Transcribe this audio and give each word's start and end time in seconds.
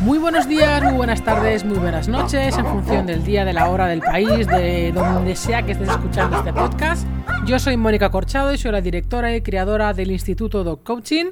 Muy 0.00 0.18
buenos 0.18 0.46
días, 0.48 0.82
muy 0.82 0.92
buenas 0.92 1.24
tardes, 1.24 1.64
muy 1.64 1.78
buenas 1.78 2.06
noches, 2.06 2.56
en 2.58 2.66
función 2.66 3.06
del 3.06 3.24
día, 3.24 3.44
de 3.44 3.52
la 3.52 3.70
hora, 3.70 3.86
del 3.86 4.00
país, 4.00 4.46
de 4.46 4.92
donde 4.92 5.34
sea 5.34 5.62
que 5.62 5.72
estés 5.72 5.88
escuchando 5.88 6.36
este 6.36 6.52
podcast. 6.52 7.06
Yo 7.46 7.58
soy 7.58 7.76
Mónica 7.76 8.10
Corchado 8.10 8.52
y 8.52 8.58
soy 8.58 8.72
la 8.72 8.80
directora 8.80 9.34
y 9.34 9.40
creadora 9.40 9.94
del 9.94 10.10
Instituto 10.10 10.64
Dog 10.64 10.82
Coaching 10.82 11.26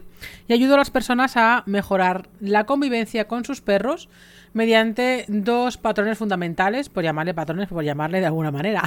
y 0.49 0.53
ayudo 0.53 0.75
a 0.75 0.79
las 0.79 0.91
personas 0.91 1.37
a 1.37 1.63
mejorar 1.67 2.29
la 2.41 2.65
convivencia 2.65 3.29
con 3.29 3.45
sus 3.45 3.61
perros 3.61 4.09
mediante 4.55 5.27
dos 5.29 5.77
patrones 5.77 6.17
fundamentales, 6.17 6.89
por 6.89 7.05
llamarle 7.05 7.35
patrones, 7.35 7.69
por 7.69 7.85
llamarle 7.85 8.21
de 8.21 8.27
alguna 8.27 8.51
manera, 8.51 8.83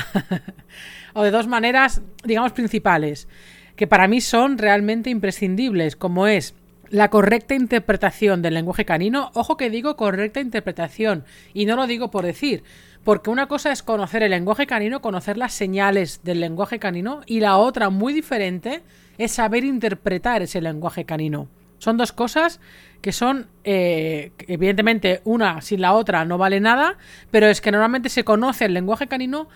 o 1.13 1.23
de 1.23 1.31
dos 1.31 1.47
maneras, 1.47 2.01
digamos, 2.23 2.51
principales, 2.51 3.27
que 3.75 3.85
para 3.85 4.07
mí 4.07 4.21
son 4.21 4.57
realmente 4.57 5.09
imprescindibles, 5.09 5.95
como 5.95 6.25
es 6.25 6.55
la 6.89 7.09
correcta 7.09 7.55
interpretación 7.55 8.41
del 8.41 8.53
lenguaje 8.53 8.85
canino, 8.85 9.31
ojo 9.33 9.57
que 9.57 9.69
digo 9.69 9.95
correcta 9.95 10.39
interpretación, 10.39 11.25
y 11.53 11.65
no 11.65 11.75
lo 11.75 11.87
digo 11.87 12.11
por 12.11 12.25
decir, 12.25 12.63
porque 13.03 13.29
una 13.29 13.47
cosa 13.47 13.71
es 13.71 13.83
conocer 13.83 14.23
el 14.23 14.31
lenguaje 14.31 14.67
canino, 14.67 15.01
conocer 15.01 15.37
las 15.37 15.53
señales 15.53 16.21
del 16.23 16.39
lenguaje 16.39 16.79
canino, 16.79 17.21
y 17.25 17.39
la 17.39 17.57
otra, 17.57 17.89
muy 17.89 18.13
diferente, 18.13 18.83
es 19.17 19.31
saber 19.31 19.63
interpretar 19.63 20.41
ese 20.41 20.61
lenguaje 20.61 21.05
canino. 21.05 21.47
Son 21.79 21.95
dos 21.97 22.11
cosas 22.11 22.59
que 23.01 23.11
son, 23.11 23.47
eh, 23.63 24.31
evidentemente, 24.47 25.21
una 25.25 25.61
sin 25.61 25.81
la 25.81 25.93
otra 25.93 26.25
no 26.25 26.37
vale 26.37 26.59
nada, 26.59 26.97
pero 27.29 27.47
es 27.47 27.61
que 27.61 27.71
normalmente 27.71 28.09
se 28.09 28.23
conoce 28.23 28.65
el 28.65 28.73
lenguaje 28.73 29.07
canino 29.07 29.47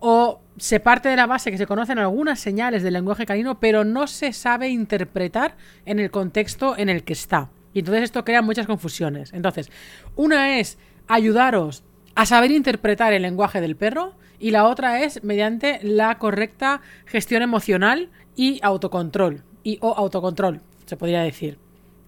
o 0.00 0.40
se 0.56 0.80
parte 0.80 1.08
de 1.08 1.16
la 1.16 1.26
base 1.26 1.50
que 1.50 1.58
se 1.58 1.66
conocen 1.66 1.98
algunas 1.98 2.38
señales 2.38 2.82
del 2.82 2.94
lenguaje 2.94 3.26
canino, 3.26 3.60
pero 3.60 3.84
no 3.84 4.06
se 4.06 4.32
sabe 4.32 4.68
interpretar 4.68 5.56
en 5.86 5.98
el 5.98 6.10
contexto 6.10 6.76
en 6.76 6.88
el 6.88 7.04
que 7.04 7.14
está. 7.14 7.50
Y 7.72 7.80
entonces 7.80 8.04
esto 8.04 8.24
crea 8.24 8.42
muchas 8.42 8.66
confusiones. 8.66 9.32
Entonces, 9.32 9.70
una 10.16 10.58
es 10.58 10.78
ayudaros 11.08 11.84
a 12.14 12.26
saber 12.26 12.50
interpretar 12.50 13.12
el 13.12 13.22
lenguaje 13.22 13.60
del 13.60 13.76
perro 13.76 14.14
y 14.38 14.50
la 14.50 14.66
otra 14.66 15.02
es 15.02 15.22
mediante 15.22 15.80
la 15.82 16.18
correcta 16.18 16.80
gestión 17.06 17.42
emocional 17.42 18.10
y 18.36 18.58
autocontrol. 18.62 19.44
Y 19.62 19.78
o 19.82 19.94
autocontrol, 19.94 20.62
se 20.86 20.96
podría 20.96 21.22
decir. 21.22 21.58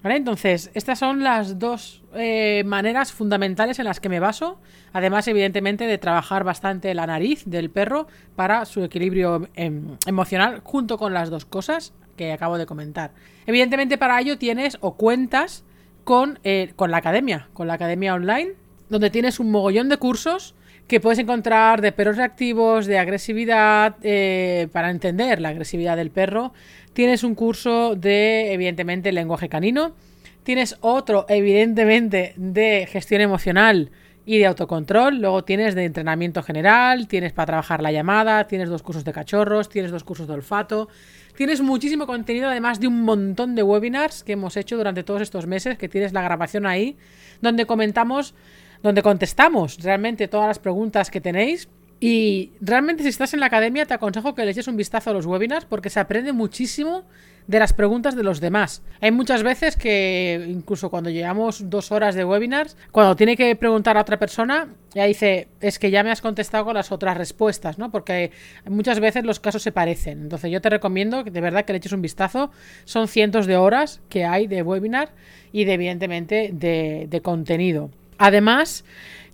Entonces, 0.05 0.71
estas 0.75 0.99
son 0.99 1.23
las 1.23 1.59
dos 1.59 2.03
eh, 2.15 2.65
maneras 2.67 3.13
fundamentales 3.13 3.79
en 3.79 3.85
las 3.85 4.01
que 4.01 4.09
me 4.09 4.21
baso. 4.21 4.59
Además, 4.93 5.29
evidentemente, 5.29 5.87
de 5.87 5.99
trabajar 5.99 6.43
bastante 6.45 6.93
la 6.95 7.07
nariz 7.07 7.45
del 7.47 7.71
perro 7.71 8.09
para 8.35 8.65
su 8.65 8.83
equilibrio 8.83 9.49
em, 9.55 9.97
emocional, 10.07 10.61
junto 10.65 10.99
con 10.99 11.15
las 11.15 11.31
dos 11.31 11.45
cosas 11.45 11.93
que 12.17 12.33
acabo 12.33 12.59
de 12.59 12.67
comentar. 12.67 13.13
Evidentemente, 13.47 13.97
para 13.97 14.21
ello 14.21 14.39
tienes 14.39 14.77
o 14.81 14.97
cuentas 14.97 15.65
con, 16.05 16.41
eh, 16.43 16.73
con 16.75 16.91
la 16.91 16.97
academia, 16.97 17.49
con 17.53 17.69
la 17.69 17.75
academia 17.75 18.15
online, 18.15 18.55
donde 18.89 19.11
tienes 19.11 19.39
un 19.39 19.51
mogollón 19.51 19.89
de 19.89 19.97
cursos 19.99 20.55
que 20.87 21.01
puedes 21.01 21.19
encontrar 21.19 21.81
de 21.81 21.93
perros 21.93 22.17
reactivos, 22.17 22.87
de 22.87 22.99
agresividad, 22.99 23.97
eh, 24.03 24.69
para 24.73 24.91
entender 24.91 25.41
la 25.41 25.51
agresividad 25.51 25.97
del 25.97 26.11
perro. 26.11 26.53
Tienes 26.93 27.25
un 27.25 27.35
curso 27.35 27.95
de, 27.97 28.53
evidentemente, 28.53 29.13
lenguaje 29.13 29.49
canino. 29.49 29.95
Tienes 30.43 30.77
otro, 30.81 31.25
evidentemente, 31.29 32.35
de 32.37 32.87
gestión 32.91 33.21
emocional 33.21 33.91
y 34.25 34.39
de 34.39 34.47
autocontrol. 34.47 35.21
Luego 35.21 35.45
tienes 35.45 35.75
de 35.75 35.85
entrenamiento 35.85 36.43
general, 36.43 37.09
tienes 37.09 37.33
para 37.33 37.47
trabajar 37.47 37.83
la 37.83 37.93
llamada, 37.93 38.47
tienes 38.47 38.69
dos 38.69 38.83
cursos 38.83 39.05
de 39.05 39.13
cachorros, 39.13 39.69
tienes 39.69 39.91
dos 39.91 40.05
cursos 40.05 40.27
de 40.27 40.35
olfato. 40.35 40.89
Tienes 41.37 41.63
muchísimo 41.63 42.07
contenido, 42.07 42.49
además 42.49 42.79
de 42.79 42.89
un 42.89 43.03
montón 43.03 43.55
de 43.55 43.63
webinars 43.63 44.23
que 44.23 44.33
hemos 44.33 44.57
hecho 44.57 44.77
durante 44.77 45.03
todos 45.03 45.23
estos 45.23 45.47
meses, 45.47 45.79
que 45.79 45.89
tienes 45.89 46.13
la 46.13 46.23
grabación 46.23 46.67
ahí, 46.67 46.99
donde 47.41 47.65
comentamos 47.65 48.35
donde 48.83 49.03
contestamos 49.03 49.79
realmente 49.83 50.29
todas 50.29 50.49
las 50.49 50.59
preguntas 50.59 51.11
que 51.11 51.21
tenéis. 51.21 51.69
Y 52.01 52.51
realmente 52.61 53.05
si 53.05 53.11
estás 53.11 53.33
en 53.33 53.39
la 53.41 53.47
academia 53.47 53.87
te 53.87 53.95
aconsejo 53.95 54.35
que 54.35 54.45
le 54.45 54.51
eches 54.51 54.67
un 54.67 54.77
vistazo 54.77 55.11
a 55.11 55.13
los 55.13 55.25
webinars 55.25 55.67
porque 55.67 55.89
se 55.89 56.01
aprende 56.01 56.33
muchísimo 56.33 57.05
de 57.47 57.59
las 57.59 57.73
preguntas 57.73 58.17
de 58.17 58.23
los 58.23 58.41
demás. 58.41 58.83
Hay 59.01 59.11
muchas 59.11 59.43
veces 59.43 59.77
que 59.77 60.47
incluso 60.49 60.91
cuando 60.91 61.11
llevamos 61.11 61.71
dos 61.71 61.93
horas 61.93 62.15
de 62.15 62.25
webinars, 62.25 62.77
cuando 62.91 63.17
tiene 63.17 63.37
que 63.37 63.55
preguntar 63.57 63.97
a 63.97 64.01
otra 64.01 64.19
persona, 64.19 64.69
ya 64.95 65.05
dice, 65.05 65.49
es 65.61 65.79
que 65.79 65.91
ya 65.91 66.03
me 66.03 66.11
has 66.11 66.21
contestado 66.21 66.65
con 66.65 66.75
las 66.75 66.93
otras 66.93 67.17
respuestas, 67.17 67.79
¿no? 67.79 67.91
Porque 67.91 68.31
muchas 68.69 69.01
veces 69.01 69.25
los 69.25 69.41
casos 69.41 69.63
se 69.63 69.73
parecen. 69.73 70.23
Entonces 70.23 70.51
yo 70.51 70.61
te 70.61 70.71
recomiendo 70.71 71.25
que 71.25 71.31
de 71.31 71.41
verdad 71.41 71.65
que 71.65 71.73
le 71.73 71.79
eches 71.79 71.93
un 71.93 72.03
vistazo. 72.03 72.51
Son 72.85 73.09
cientos 73.09 73.47
de 73.47 73.57
horas 73.57 74.01
que 74.09 74.25
hay 74.25 74.47
de 74.47 74.63
webinar 74.63 75.11
y 75.53 75.65
de 75.65 75.75
evidentemente 75.75 76.51
de, 76.53 77.07
de 77.09 77.23
contenido. 77.23 77.91
Además, 78.19 78.85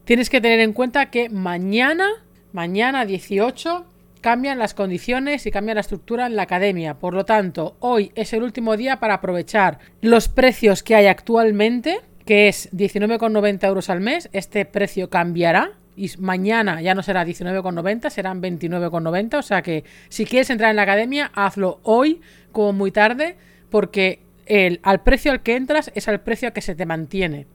tienes 0.04 0.30
que 0.30 0.40
tener 0.40 0.60
en 0.60 0.72
cuenta 0.72 1.10
que 1.10 1.28
mañana, 1.28 2.08
mañana 2.52 3.04
18, 3.04 3.86
cambian 4.20 4.58
las 4.58 4.74
condiciones 4.74 5.46
y 5.46 5.50
cambia 5.50 5.74
la 5.74 5.80
estructura 5.80 6.26
en 6.26 6.36
la 6.36 6.42
academia. 6.42 6.94
Por 6.94 7.14
lo 7.14 7.24
tanto, 7.24 7.76
hoy 7.80 8.12
es 8.14 8.32
el 8.32 8.42
último 8.42 8.76
día 8.76 9.00
para 9.00 9.14
aprovechar 9.14 9.78
los 10.00 10.28
precios 10.28 10.82
que 10.82 10.94
hay 10.94 11.06
actualmente, 11.06 12.00
que 12.24 12.48
es 12.48 12.70
19,90 12.72 13.66
euros 13.66 13.90
al 13.90 14.00
mes. 14.00 14.28
Este 14.32 14.64
precio 14.64 15.08
cambiará. 15.10 15.72
Y 15.96 16.10
mañana 16.18 16.80
ya 16.80 16.94
no 16.94 17.02
será 17.02 17.24
19,90, 17.24 18.10
serán 18.10 18.40
29,90. 18.40 19.38
O 19.38 19.42
sea 19.42 19.62
que 19.62 19.84
si 20.08 20.26
quieres 20.26 20.50
entrar 20.50 20.70
en 20.70 20.76
la 20.76 20.82
academia, 20.82 21.32
hazlo 21.34 21.80
hoy 21.82 22.20
como 22.52 22.72
muy 22.72 22.92
tarde, 22.92 23.36
porque 23.68 24.20
el, 24.46 24.78
al 24.84 25.02
precio 25.02 25.32
al 25.32 25.42
que 25.42 25.56
entras 25.56 25.90
es 25.94 26.06
al 26.06 26.20
precio 26.20 26.52
que 26.52 26.60
se 26.60 26.76
te 26.76 26.86
mantiene 26.86 27.46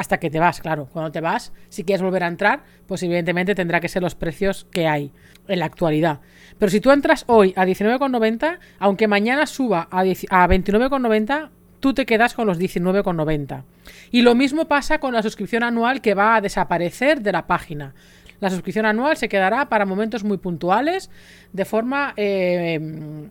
hasta 0.00 0.18
que 0.18 0.30
te 0.30 0.40
vas, 0.40 0.62
claro. 0.62 0.88
Cuando 0.90 1.12
te 1.12 1.20
vas, 1.20 1.52
si 1.68 1.84
quieres 1.84 2.00
volver 2.00 2.24
a 2.24 2.26
entrar, 2.26 2.62
pues 2.86 3.02
evidentemente 3.02 3.54
tendrá 3.54 3.80
que 3.80 3.88
ser 3.88 4.02
los 4.02 4.14
precios 4.14 4.66
que 4.70 4.88
hay 4.88 5.12
en 5.46 5.58
la 5.58 5.66
actualidad. 5.66 6.20
Pero 6.58 6.70
si 6.70 6.80
tú 6.80 6.90
entras 6.90 7.24
hoy 7.26 7.52
a 7.54 7.66
19,90, 7.66 8.60
aunque 8.78 9.08
mañana 9.08 9.46
suba 9.46 9.88
a, 9.90 10.00
a 10.00 10.04
29,90, 10.48 11.50
tú 11.80 11.92
te 11.92 12.06
quedas 12.06 12.32
con 12.32 12.46
los 12.46 12.58
19,90. 12.58 13.64
Y 14.10 14.22
lo 14.22 14.34
mismo 14.34 14.64
pasa 14.64 15.00
con 15.00 15.12
la 15.12 15.22
suscripción 15.22 15.64
anual 15.64 16.00
que 16.00 16.14
va 16.14 16.36
a 16.36 16.40
desaparecer 16.40 17.20
de 17.20 17.32
la 17.32 17.46
página. 17.46 17.92
La 18.40 18.48
suscripción 18.48 18.86
anual 18.86 19.18
se 19.18 19.28
quedará 19.28 19.68
para 19.68 19.84
momentos 19.84 20.24
muy 20.24 20.38
puntuales, 20.38 21.10
de 21.52 21.66
forma 21.66 22.14
eh, 22.16 22.80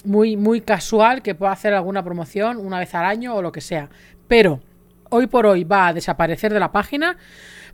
muy, 0.05 0.37
muy 0.37 0.61
casual, 0.61 1.23
que 1.23 1.33
pueda 1.33 1.51
hacer 1.51 1.73
alguna 1.73 2.03
promoción 2.03 2.57
una 2.57 2.77
vez 2.77 2.93
al 2.93 3.05
año 3.05 3.33
o 3.33 3.41
lo 3.41 3.51
que 3.51 3.61
sea. 3.61 3.89
Pero 4.27 4.61
hoy 5.09 5.27
por 5.27 5.45
hoy 5.45 5.63
va 5.63 5.87
a 5.87 5.93
desaparecer 5.93 6.53
de 6.53 6.59
la 6.59 6.71
página. 6.71 7.17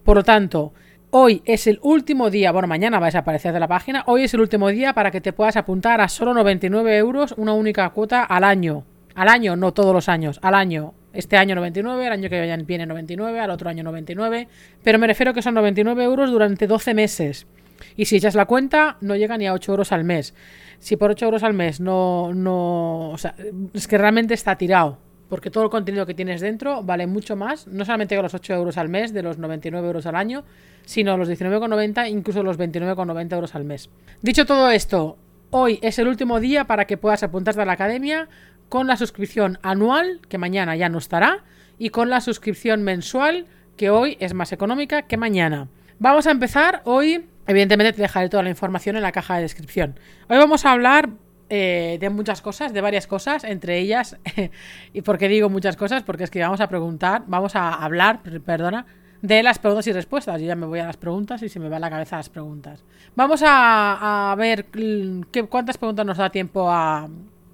Por 0.03 0.17
lo 0.17 0.23
tanto, 0.23 0.73
hoy 1.11 1.41
es 1.45 1.67
el 1.67 1.79
último 1.81 2.29
día, 2.29 2.51
bueno, 2.51 2.67
mañana 2.67 2.99
va 2.99 3.07
a 3.07 3.09
desaparecer 3.09 3.53
de 3.53 3.59
la 3.59 3.67
página, 3.67 4.03
hoy 4.07 4.23
es 4.23 4.33
el 4.33 4.41
último 4.41 4.69
día 4.69 4.93
para 4.93 5.11
que 5.11 5.21
te 5.21 5.33
puedas 5.33 5.57
apuntar 5.57 6.01
a 6.01 6.09
solo 6.09 6.33
99 6.33 6.97
euros, 6.97 7.33
una 7.37 7.53
única 7.53 7.89
cuota 7.89 8.23
al 8.23 8.43
año. 8.43 8.85
Al 9.15 9.29
año, 9.29 9.55
no 9.55 9.73
todos 9.73 9.93
los 9.93 10.09
años, 10.09 10.39
al 10.41 10.55
año. 10.55 10.93
Este 11.13 11.37
año 11.37 11.55
99, 11.55 12.05
el 12.05 12.11
año 12.11 12.29
que 12.29 12.63
viene 12.67 12.85
99, 12.85 13.39
al 13.39 13.49
otro 13.49 13.69
año 13.69 13.81
99. 13.83 14.49
Pero 14.83 14.99
me 14.99 15.07
refiero 15.07 15.33
que 15.33 15.41
son 15.41 15.53
99 15.53 16.03
euros 16.03 16.31
durante 16.31 16.67
12 16.67 16.93
meses. 16.93 17.47
Y 17.95 18.05
si 18.05 18.17
echas 18.17 18.35
la 18.35 18.45
cuenta, 18.45 18.97
no 18.99 19.15
llega 19.15 19.37
ni 19.37 19.47
a 19.47 19.53
8 19.53 19.71
euros 19.71 19.93
al 19.93 20.03
mes. 20.03 20.33
Si 20.79 20.97
por 20.97 21.11
8 21.11 21.25
euros 21.25 21.43
al 21.43 21.53
mes 21.53 21.79
no, 21.79 22.33
no, 22.33 23.11
o 23.11 23.17
sea, 23.17 23.35
es 23.73 23.87
que 23.87 23.97
realmente 23.97 24.33
está 24.33 24.57
tirado 24.57 24.99
porque 25.29 25.49
todo 25.49 25.63
el 25.63 25.69
contenido 25.69 26.05
que 26.05 26.13
tienes 26.13 26.41
dentro 26.41 26.83
vale 26.83 27.07
mucho 27.07 27.35
más, 27.35 27.67
no 27.67 27.85
solamente 27.85 28.15
con 28.15 28.23
los 28.23 28.33
8 28.33 28.53
euros 28.53 28.77
al 28.77 28.89
mes, 28.89 29.13
de 29.13 29.23
los 29.23 29.37
99 29.37 29.87
euros 29.87 30.05
al 30.05 30.15
año, 30.15 30.43
sino 30.85 31.17
los 31.17 31.29
19,90, 31.29 32.09
incluso 32.09 32.43
los 32.43 32.57
29,90 32.59 33.33
euros 33.33 33.55
al 33.55 33.63
mes. 33.63 33.89
Dicho 34.21 34.45
todo 34.45 34.69
esto, 34.69 35.17
hoy 35.49 35.79
es 35.81 35.99
el 35.99 36.07
último 36.07 36.39
día 36.39 36.65
para 36.65 36.85
que 36.85 36.97
puedas 36.97 37.23
apuntarte 37.23 37.61
a 37.61 37.65
la 37.65 37.73
academia 37.73 38.29
con 38.69 38.87
la 38.87 38.97
suscripción 38.97 39.59
anual, 39.61 40.21
que 40.27 40.37
mañana 40.37 40.75
ya 40.75 40.89
no 40.89 40.97
estará, 40.97 41.43
y 41.77 41.89
con 41.89 42.09
la 42.09 42.21
suscripción 42.21 42.83
mensual, 42.83 43.45
que 43.77 43.89
hoy 43.89 44.17
es 44.19 44.33
más 44.33 44.51
económica 44.51 45.03
que 45.03 45.17
mañana. 45.17 45.67
Vamos 45.99 46.27
a 46.27 46.31
empezar 46.31 46.81
hoy. 46.85 47.25
Evidentemente 47.47 47.93
te 47.93 48.01
dejaré 48.01 48.29
toda 48.29 48.43
la 48.43 48.49
información 48.49 48.95
en 48.95 49.01
la 49.01 49.11
caja 49.11 49.35
de 49.35 49.43
descripción. 49.43 49.99
Hoy 50.29 50.37
vamos 50.37 50.65
a 50.65 50.71
hablar 50.71 51.09
eh, 51.49 51.97
de 51.99 52.09
muchas 52.09 52.41
cosas, 52.41 52.73
de 52.73 52.81
varias 52.81 53.07
cosas, 53.07 53.43
entre 53.43 53.79
ellas, 53.79 54.17
y 54.93 55.01
por 55.01 55.17
qué 55.17 55.27
digo 55.27 55.49
muchas 55.49 55.75
cosas, 55.75 56.03
porque 56.03 56.23
es 56.23 56.31
que 56.31 56.39
vamos 56.39 56.61
a 56.61 56.67
preguntar, 56.67 57.23
vamos 57.27 57.55
a 57.55 57.73
hablar, 57.73 58.21
perdona, 58.21 58.85
de 59.21 59.43
las 59.43 59.59
preguntas 59.59 59.87
y 59.87 59.91
respuestas. 59.91 60.41
Yo 60.41 60.47
ya 60.47 60.55
me 60.55 60.65
voy 60.65 60.79
a 60.79 60.85
las 60.85 60.97
preguntas 60.97 61.41
y 61.43 61.49
se 61.49 61.59
me 61.59 61.69
va 61.69 61.77
a 61.77 61.79
la 61.79 61.89
cabeza 61.89 62.17
las 62.17 62.29
preguntas. 62.29 62.83
Vamos 63.15 63.41
a, 63.45 64.33
ver 64.37 64.65
qué, 65.31 65.43
cuántas 65.49 65.77
preguntas 65.77 66.05
nos 66.05 66.17
da 66.17 66.29
tiempo 66.29 66.69
a, 66.69 67.09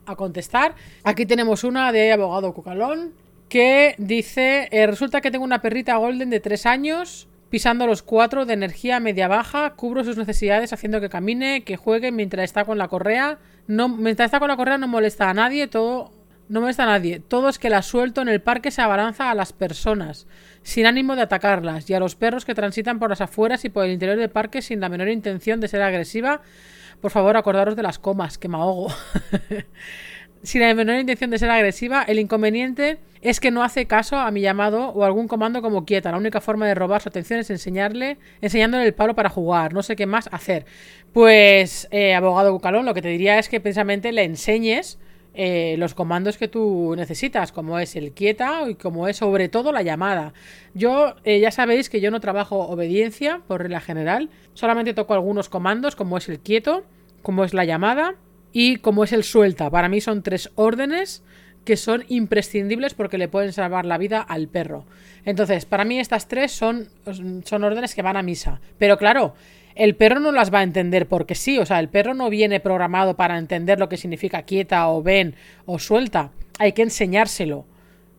a, 0.05 0.15
contestar. 0.15 0.75
Aquí 1.03 1.25
tenemos 1.25 1.63
una 1.63 1.91
de 1.91 2.11
abogado 2.11 2.53
Cucalón 2.53 3.13
que 3.49 3.95
dice, 3.97 4.69
eh, 4.71 4.87
resulta 4.87 5.21
que 5.21 5.31
tengo 5.31 5.43
una 5.43 5.61
perrita 5.61 5.97
golden 5.97 6.29
de 6.29 6.39
3 6.39 6.65
años 6.65 7.27
pisando 7.51 7.85
los 7.85 8.01
cuatro 8.01 8.45
de 8.45 8.53
energía 8.53 9.01
media 9.01 9.27
baja, 9.27 9.73
cubro 9.75 10.05
sus 10.05 10.17
necesidades 10.17 10.71
haciendo 10.71 11.01
que 11.01 11.09
camine, 11.09 11.63
que 11.65 11.75
juegue 11.75 12.11
mientras 12.11 12.45
está 12.45 12.63
con 12.63 12.77
la 12.77 12.87
correa. 12.87 13.39
No, 13.67 13.89
mientras 13.89 14.27
está 14.27 14.39
con 14.39 14.49
la 14.49 14.57
correa 14.57 14.77
no 14.77 14.87
molesta 14.87 15.29
a 15.29 15.33
nadie, 15.33 15.67
todo 15.67 16.11
no 16.49 16.59
molesta 16.59 16.83
a 16.83 16.87
nadie. 16.87 17.19
Todo 17.19 17.47
es 17.47 17.57
que 17.57 17.69
la 17.69 17.81
suelto 17.81 18.21
en 18.21 18.27
el 18.27 18.41
parque 18.41 18.71
se 18.71 18.81
abalanza 18.81 19.31
a 19.31 19.35
las 19.35 19.53
personas, 19.53 20.27
sin 20.63 20.85
ánimo 20.85 21.15
de 21.15 21.21
atacarlas, 21.21 21.89
y 21.89 21.93
a 21.93 21.99
los 21.99 22.15
perros 22.15 22.43
que 22.43 22.53
transitan 22.53 22.99
por 22.99 23.09
las 23.09 23.21
afueras 23.21 23.63
y 23.63 23.69
por 23.69 23.85
el 23.85 23.91
interior 23.91 24.17
del 24.17 24.29
parque 24.29 24.61
sin 24.61 24.81
la 24.81 24.89
menor 24.89 25.07
intención 25.07 25.61
de 25.61 25.69
ser 25.69 25.81
agresiva. 25.81 26.41
Por 26.99 27.09
favor, 27.09 27.37
acordaros 27.37 27.75
de 27.75 27.83
las 27.83 27.99
comas, 27.99 28.37
que 28.37 28.49
me 28.49 28.57
ahogo. 28.57 28.89
sin 30.43 30.61
la 30.61 30.73
menor 30.73 30.99
intención 30.99 31.29
de 31.29 31.37
ser 31.37 31.49
agresiva, 31.49 32.03
el 32.03 32.19
inconveniente 32.19 32.99
es 33.21 33.39
que 33.39 33.51
no 33.51 33.63
hace 33.63 33.85
caso 33.85 34.17
a 34.17 34.31
mi 34.31 34.41
llamado 34.41 34.89
o 34.89 35.03
algún 35.03 35.27
comando 35.27 35.61
como 35.61 35.85
quieta. 35.85 36.11
La 36.11 36.17
única 36.17 36.41
forma 36.41 36.67
de 36.67 36.73
robar 36.73 37.01
su 37.01 37.09
atención 37.09 37.39
es 37.39 37.49
enseñarle, 37.51 38.17
enseñándole 38.41 38.85
el 38.85 38.93
palo 38.93 39.13
para 39.13 39.29
jugar. 39.29 39.73
No 39.73 39.83
sé 39.83 39.95
qué 39.95 40.07
más 40.07 40.27
hacer. 40.31 40.65
Pues, 41.13 41.87
eh, 41.91 42.15
abogado 42.15 42.51
Bucalón, 42.53 42.85
lo 42.85 42.93
que 42.93 43.01
te 43.01 43.09
diría 43.09 43.37
es 43.37 43.49
que 43.49 43.59
precisamente 43.59 44.11
le 44.11 44.23
enseñes 44.23 44.97
eh, 45.33 45.75
los 45.77 45.93
comandos 45.93 46.37
que 46.37 46.47
tú 46.47 46.95
necesitas, 46.97 47.51
como 47.51 47.77
es 47.77 47.95
el 47.95 48.11
quieta 48.11 48.67
y 48.67 48.75
como 48.75 49.07
es 49.07 49.17
sobre 49.17 49.47
todo 49.47 49.71
la 49.71 49.83
llamada. 49.83 50.33
Yo 50.73 51.15
eh, 51.23 51.39
ya 51.39 51.51
sabéis 51.51 51.89
que 51.89 52.01
yo 52.01 52.09
no 52.09 52.19
trabajo 52.19 52.57
obediencia 52.67 53.41
por 53.47 53.61
regla 53.61 53.79
general, 53.79 54.29
solamente 54.55 54.93
toco 54.93 55.13
algunos 55.13 55.47
comandos 55.47 55.95
como 55.95 56.17
es 56.17 56.27
el 56.27 56.39
quieto, 56.39 56.83
como 57.21 57.43
es 57.43 57.53
la 57.53 57.65
llamada 57.65 58.15
y 58.53 58.77
como 58.77 59.03
es 59.03 59.13
el 59.13 59.23
suelta. 59.23 59.69
Para 59.69 59.89
mí 59.89 60.01
son 60.01 60.23
tres 60.23 60.51
órdenes 60.55 61.23
que 61.65 61.77
son 61.77 62.03
imprescindibles 62.07 62.93
porque 62.93 63.17
le 63.17 63.27
pueden 63.27 63.53
salvar 63.53 63.85
la 63.85 63.97
vida 63.97 64.21
al 64.21 64.47
perro. 64.47 64.85
Entonces, 65.25 65.65
para 65.65 65.85
mí 65.85 65.99
estas 65.99 66.27
tres 66.27 66.51
son, 66.51 66.89
son 67.45 67.63
órdenes 67.63 67.93
que 67.93 68.01
van 68.01 68.17
a 68.17 68.23
misa. 68.23 68.61
Pero 68.79 68.97
claro, 68.97 69.35
el 69.75 69.95
perro 69.95 70.19
no 70.19 70.31
las 70.31 70.53
va 70.53 70.59
a 70.59 70.63
entender 70.63 71.07
porque 71.07 71.35
sí, 71.35 71.57
o 71.57 71.65
sea, 71.65 71.79
el 71.79 71.89
perro 71.89 72.13
no 72.13 72.29
viene 72.29 72.59
programado 72.59 73.15
para 73.15 73.37
entender 73.37 73.79
lo 73.79 73.89
que 73.89 73.97
significa 73.97 74.43
quieta 74.43 74.87
o 74.89 75.01
ven 75.01 75.35
o 75.65 75.79
suelta, 75.79 76.31
hay 76.59 76.73
que 76.73 76.81
enseñárselo. 76.81 77.65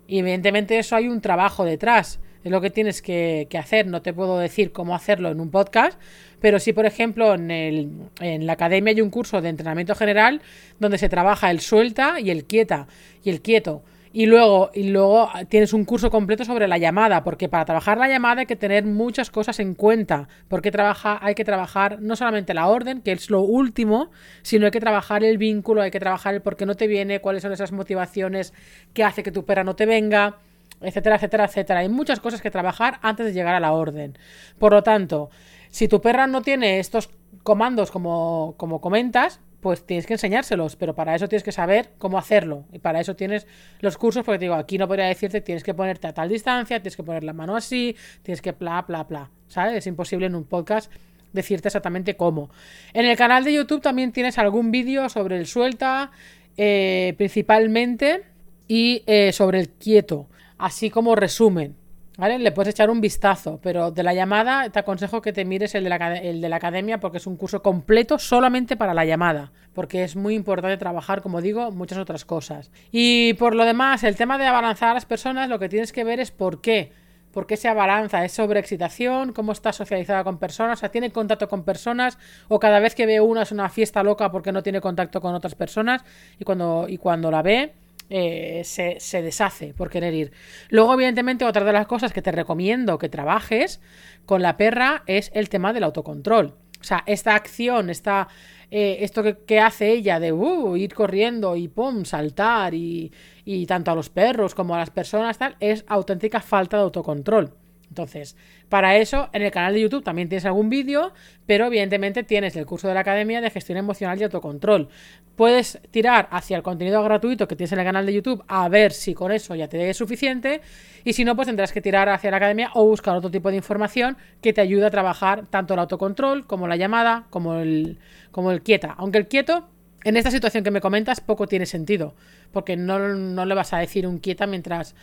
Y 0.07 0.19
evidentemente 0.19 0.79
eso 0.79 0.97
hay 0.97 1.09
un 1.09 1.21
trabajo 1.21 1.65
detrás, 1.65 2.21
es 2.45 2.51
lo 2.51 2.61
que 2.61 2.71
tienes 2.71 3.03
que, 3.03 3.47
hacer, 3.59 3.87
no 3.87 4.03
te 4.03 4.13
puedo 4.13 4.39
decir 4.39 4.73
cómo 4.73 4.95
hacerlo 4.95 5.31
en 5.31 5.41
un 5.41 5.51
podcast, 5.51 5.99
pero 6.43 6.59
sí, 6.59 6.73
por 6.73 6.85
ejemplo, 6.87 7.35
en, 7.35 7.51
el, 7.53 7.89
en 8.21 8.47
la 8.47 8.55
academia 8.55 8.93
hay 8.93 9.01
un 9.01 9.11
curso 9.11 9.41
de 9.41 9.49
entrenamiento 9.49 9.95
general 9.95 10.43
donde 10.81 10.99
se 10.99 11.09
trabaja 11.09 11.53
el 11.53 11.61
suelta 11.61 12.19
y 12.19 12.31
el 12.31 12.45
quieta 12.45 12.89
y 13.23 13.31
el 13.31 13.41
quieto. 13.41 13.85
Y 14.13 14.27
luego, 14.27 14.71
y 14.75 14.91
luego 14.91 15.31
tienes 15.49 15.73
un 15.73 15.85
curso 15.85 16.11
completo 16.11 16.45
sobre 16.45 16.67
la 16.67 16.79
llamada, 16.79 17.23
porque 17.23 17.49
para 17.49 17.65
trabajar 17.65 17.97
la 17.97 18.09
llamada 18.09 18.41
hay 18.41 18.47
que 18.47 18.57
tener 18.57 18.85
muchas 18.85 19.31
cosas 19.31 19.61
en 19.61 19.75
cuenta. 19.75 20.29
Porque 20.49 20.73
trabaja, 20.73 21.19
hay 21.23 21.35
que 21.35 21.45
trabajar 21.45 22.03
no 22.03 22.17
solamente 22.17 22.55
la 22.55 22.67
orden, 22.67 23.03
que 23.03 23.13
es 23.13 23.31
lo 23.31 23.41
último, 23.43 24.11
sino 24.43 24.67
hay 24.67 24.73
que 24.73 24.81
trabajar 24.81 25.23
el 25.23 25.39
vínculo, 25.39 25.81
hay 25.81 25.93
que 25.93 26.01
trabajar 26.01 26.35
el 26.35 26.43
por 26.43 26.57
qué 26.57 26.67
no 26.67 26.75
te 26.75 26.89
viene, 26.89 27.21
cuáles 27.21 27.43
son 27.43 27.53
esas 27.53 27.71
motivaciones 27.71 28.53
que 28.93 29.05
hace 29.05 29.23
que 29.23 29.31
tu 29.31 29.45
perra 29.45 29.63
no 29.63 29.77
te 29.77 29.87
venga, 29.87 30.39
etcétera, 30.83 31.17
etcétera, 31.17 31.45
etcétera. 31.45 31.81
Hay 31.81 31.89
muchas 31.89 32.21
cosas 32.21 32.43
que 32.43 32.51
trabajar 32.51 32.99
antes 33.03 33.27
de 33.27 33.33
llegar 33.33 33.55
a 33.55 33.61
la 33.61 33.73
orden. 33.73 34.19
Por 34.59 34.73
lo 34.73 34.83
tanto, 34.83 35.31
si 35.73 35.89
tu 35.89 36.03
perra 36.03 36.27
no 36.27 36.43
tiene 36.43 36.79
estos 36.79 37.09
comandos 37.43 37.91
como, 37.91 38.55
como 38.59 38.83
comentas, 38.83 39.41
pues 39.63 39.87
tienes 39.87 40.07
que 40.07 40.13
enseñárselos, 40.13 40.77
pero 40.77 40.95
para 40.95 41.15
eso 41.15 41.29
tienes 41.29 41.43
que 41.43 41.51
saber 41.51 41.93
cómo 41.97 42.19
hacerlo. 42.19 42.67
Y 42.73 42.79
para 42.79 43.01
eso 43.01 43.17
tienes 43.17 43.47
los 43.81 43.97
cursos, 43.97 44.23
porque 44.23 44.39
te 44.39 44.45
digo, 44.45 44.55
aquí 44.55 44.77
no 44.77 44.87
podría 44.87 45.07
decirte 45.07 45.41
tienes 45.41 45.65
que 45.65 45.73
ponerte 45.73 46.07
a 46.09 46.13
tal 46.13 46.29
distancia, 46.29 46.79
tienes 46.83 46.95
que 46.95 47.03
poner 47.03 47.25
la 47.25 47.33
mano 47.33 47.57
así, 47.57 47.97
tienes 48.23 48.43
que 48.43 48.53
bla, 48.53 48.83
bla, 48.83 49.05
bla. 49.05 49.31
¿Sabes? 49.49 49.75
Es 49.79 49.87
imposible 49.87 50.27
en 50.27 50.35
un 50.35 50.45
podcast 50.45 50.93
decirte 51.33 51.69
exactamente 51.69 52.17
cómo. 52.17 52.51
En 52.93 53.07
el 53.07 53.17
canal 53.17 53.45
de 53.45 53.55
YouTube 53.55 53.81
también 53.81 54.13
tienes 54.13 54.37
algún 54.37 54.73
vídeo 54.73 55.09
sobre 55.09 55.39
el 55.39 55.47
suelta, 55.47 56.11
eh, 56.59 57.15
principalmente, 57.17 58.25
y 58.69 59.05
eh, 59.07 59.33
sobre 59.33 59.59
el 59.59 59.71
quieto, 59.71 60.29
así 60.59 60.91
como 60.91 61.15
resumen. 61.15 61.77
¿Vale? 62.19 62.39
Le 62.39 62.53
puedes 62.53 62.75
echar 62.75 62.91
un 62.91 63.01
vistazo, 63.01 63.59
pero 63.63 63.91
de 63.91 64.03
la 64.03 64.13
llamada 64.13 64.69
te 64.69 64.79
aconsejo 64.79 65.23
que 65.23 65.33
te 65.33 65.47
mires 65.47 65.75
el 65.75 65.85
de, 65.85 65.91
la, 65.91 66.19
el 66.19 66.43
de 66.43 66.49
la 66.51 66.57
academia 66.57 67.01
porque 67.01 67.17
es 67.17 67.27
un 67.27 67.37
curso 67.37 67.63
completo 67.63 68.19
solamente 68.19 68.77
para 68.77 68.93
la 68.93 69.07
llamada, 69.07 69.51
porque 69.73 70.05
es 70.05 70.15
muy 70.15 70.35
importante 70.35 70.77
trabajar, 70.77 71.23
como 71.23 71.41
digo, 71.41 71.71
muchas 71.71 71.97
otras 71.97 72.27
cosas. 72.27 72.71
Y 72.91 73.33
por 73.35 73.55
lo 73.55 73.65
demás, 73.65 74.05
el 74.05 74.17
tema 74.17 74.37
de 74.37 74.47
abalanzar 74.47 74.91
a 74.91 74.95
las 74.95 75.07
personas, 75.07 75.49
lo 75.49 75.59
que 75.59 75.71
tienes 75.71 75.93
que 75.93 76.05
ver 76.05 76.21
es 76.21 76.31
por 76.31 76.61
qué. 76.61 76.93
¿Por 77.33 77.47
qué 77.47 77.57
se 77.57 77.67
abalanza? 77.67 78.23
¿Es 78.27 78.33
sobreexcitación? 78.33 79.33
¿Cómo 79.33 79.53
está 79.53 79.73
socializada 79.73 80.23
con 80.23 80.37
personas? 80.37 80.79
O 80.79 80.81
sea, 80.81 80.91
¿tiene 80.91 81.11
contacto 81.11 81.49
con 81.49 81.65
personas? 81.65 82.19
¿O 82.49 82.61
cada 82.61 82.79
vez 82.79 82.95
que 82.95 83.07
ve 83.07 83.23
una 83.23 83.43
es 83.43 83.53
una 83.53 83.71
fiesta 83.71 84.03
loca 84.03 84.31
porque 84.31 84.53
no 84.53 84.63
tiene 84.63 84.83
contacto 84.83 85.23
con 85.23 85.35
otras 85.35 85.55
personas? 85.55 86.05
Y 86.39 86.45
cuando, 86.45 86.85
y 86.89 86.99
cuando 86.99 87.31
la 87.31 87.41
ve, 87.41 87.73
eh, 88.15 88.61
se, 88.65 89.23
deshace 89.23 89.73
por 89.73 89.89
querer 89.89 90.13
ir. 90.13 90.33
Luego, 90.69 90.93
evidentemente, 90.93 91.47
otra 91.47 91.65
de 91.65 91.73
las 91.73 91.87
cosas 91.87 92.13
que 92.13 92.21
te 92.21 92.31
recomiendo 92.31 92.99
que 92.99 93.09
trabajes 93.09 93.81
con 94.27 94.43
la 94.43 94.59
perra 94.59 95.03
es 95.07 95.31
el 95.33 95.49
tema 95.49 95.73
del 95.73 95.85
autocontrol. 95.85 96.55
O 96.79 96.85
sea, 96.85 97.05
esta 97.07 97.35
acción, 97.35 97.89
esta, 97.89 98.29
eh, 98.71 98.99
esto 99.01 99.23
que, 99.47 99.61
hace 99.61 99.93
ella 99.93 100.21
de 100.21 100.31
uh, 100.31 100.77
ir 100.77 100.93
corriendo 100.93 101.57
y 101.57 101.69
pum, 101.69 102.05
saltar 102.05 102.75
y, 102.75 103.11
y 103.47 103.65
tanto 103.65 103.91
a 103.91 103.95
los 103.95 104.11
perros 104.11 104.55
como 104.55 104.75
a 104.75 104.79
las 104.79 104.91
personas, 104.91 105.39
tal, 105.39 105.57
es 105.59 105.83
auténtica 105.89 106.43
falta 106.43 106.77
de 106.77 106.83
autocontrol. 106.83 107.62
Entonces, 107.93 108.39
para 108.71 108.97
eso, 108.97 109.29
en 109.35 109.43
el 109.43 109.51
canal 109.51 109.75
de 109.75 109.83
YouTube 109.83 110.03
también 110.03 110.27
tienes 110.27 110.47
algún 110.47 110.71
vídeo, 110.71 111.13
pero 111.45 111.67
evidentemente 111.67 112.23
tienes 112.23 112.57
el 112.57 112.65
curso 112.65 112.89
de 112.89 112.95
la 112.95 113.01
Academia 113.01 113.43
de 113.43 113.51
Gestión 113.51 113.77
Emocional 113.77 114.19
y 114.19 114.25
Autocontrol. 114.25 114.89
Puedes 115.37 115.79
tirar 115.91 116.27
hacia 116.31 116.57
el 116.57 116.63
contenido 116.63 117.03
gratuito 117.03 117.47
que 117.47 117.55
tienes 117.55 117.71
en 117.73 117.81
el 117.81 117.85
canal 117.85 118.07
de 118.07 118.15
YouTube 118.15 118.43
a 118.49 118.67
ver 118.71 118.93
si 118.93 119.13
con 119.13 119.31
eso 119.31 119.55
ya 119.55 119.69
te 119.69 119.91
es 119.91 119.99
suficiente, 119.99 120.63
y 121.05 121.13
si 121.13 121.23
no, 121.23 121.37
pues 121.37 121.49
tendrás 121.49 121.71
que 121.71 121.83
tirar 121.83 122.09
hacia 122.09 122.31
la 122.31 122.39
Academia 122.39 122.71
o 122.73 122.87
buscar 122.87 123.15
otro 123.15 123.31
tipo 123.31 123.51
de 123.51 123.57
información 123.57 124.17
que 124.41 124.55
te 124.55 124.63
ayude 124.63 124.87
a 124.87 124.91
trabajar 124.91 125.45
tanto 125.51 125.75
el 125.75 125.81
autocontrol 125.81 126.47
como 126.47 126.67
la 126.67 126.77
llamada, 126.77 127.27
como 127.29 127.57
el, 127.57 127.99
como 128.31 128.53
el 128.53 128.63
quieta. 128.63 128.95
Aunque 128.97 129.19
el 129.19 129.29
quieto 129.29 129.69
en 130.05 130.17
esta 130.17 130.31
situación 130.31 130.65
que 130.65 130.71
me 130.71 130.81
comentas 130.81 131.21
poco 131.21 131.47
tiene 131.47 131.67
sentido, 131.67 132.15
porque 132.53 132.77
no, 132.77 132.99
no, 132.99 133.45
le 133.45 133.55
vas 133.55 133.73
a 133.73 133.79
decir 133.79 134.07
un 134.07 134.19
quieta 134.19 134.47
mientras 134.47 134.95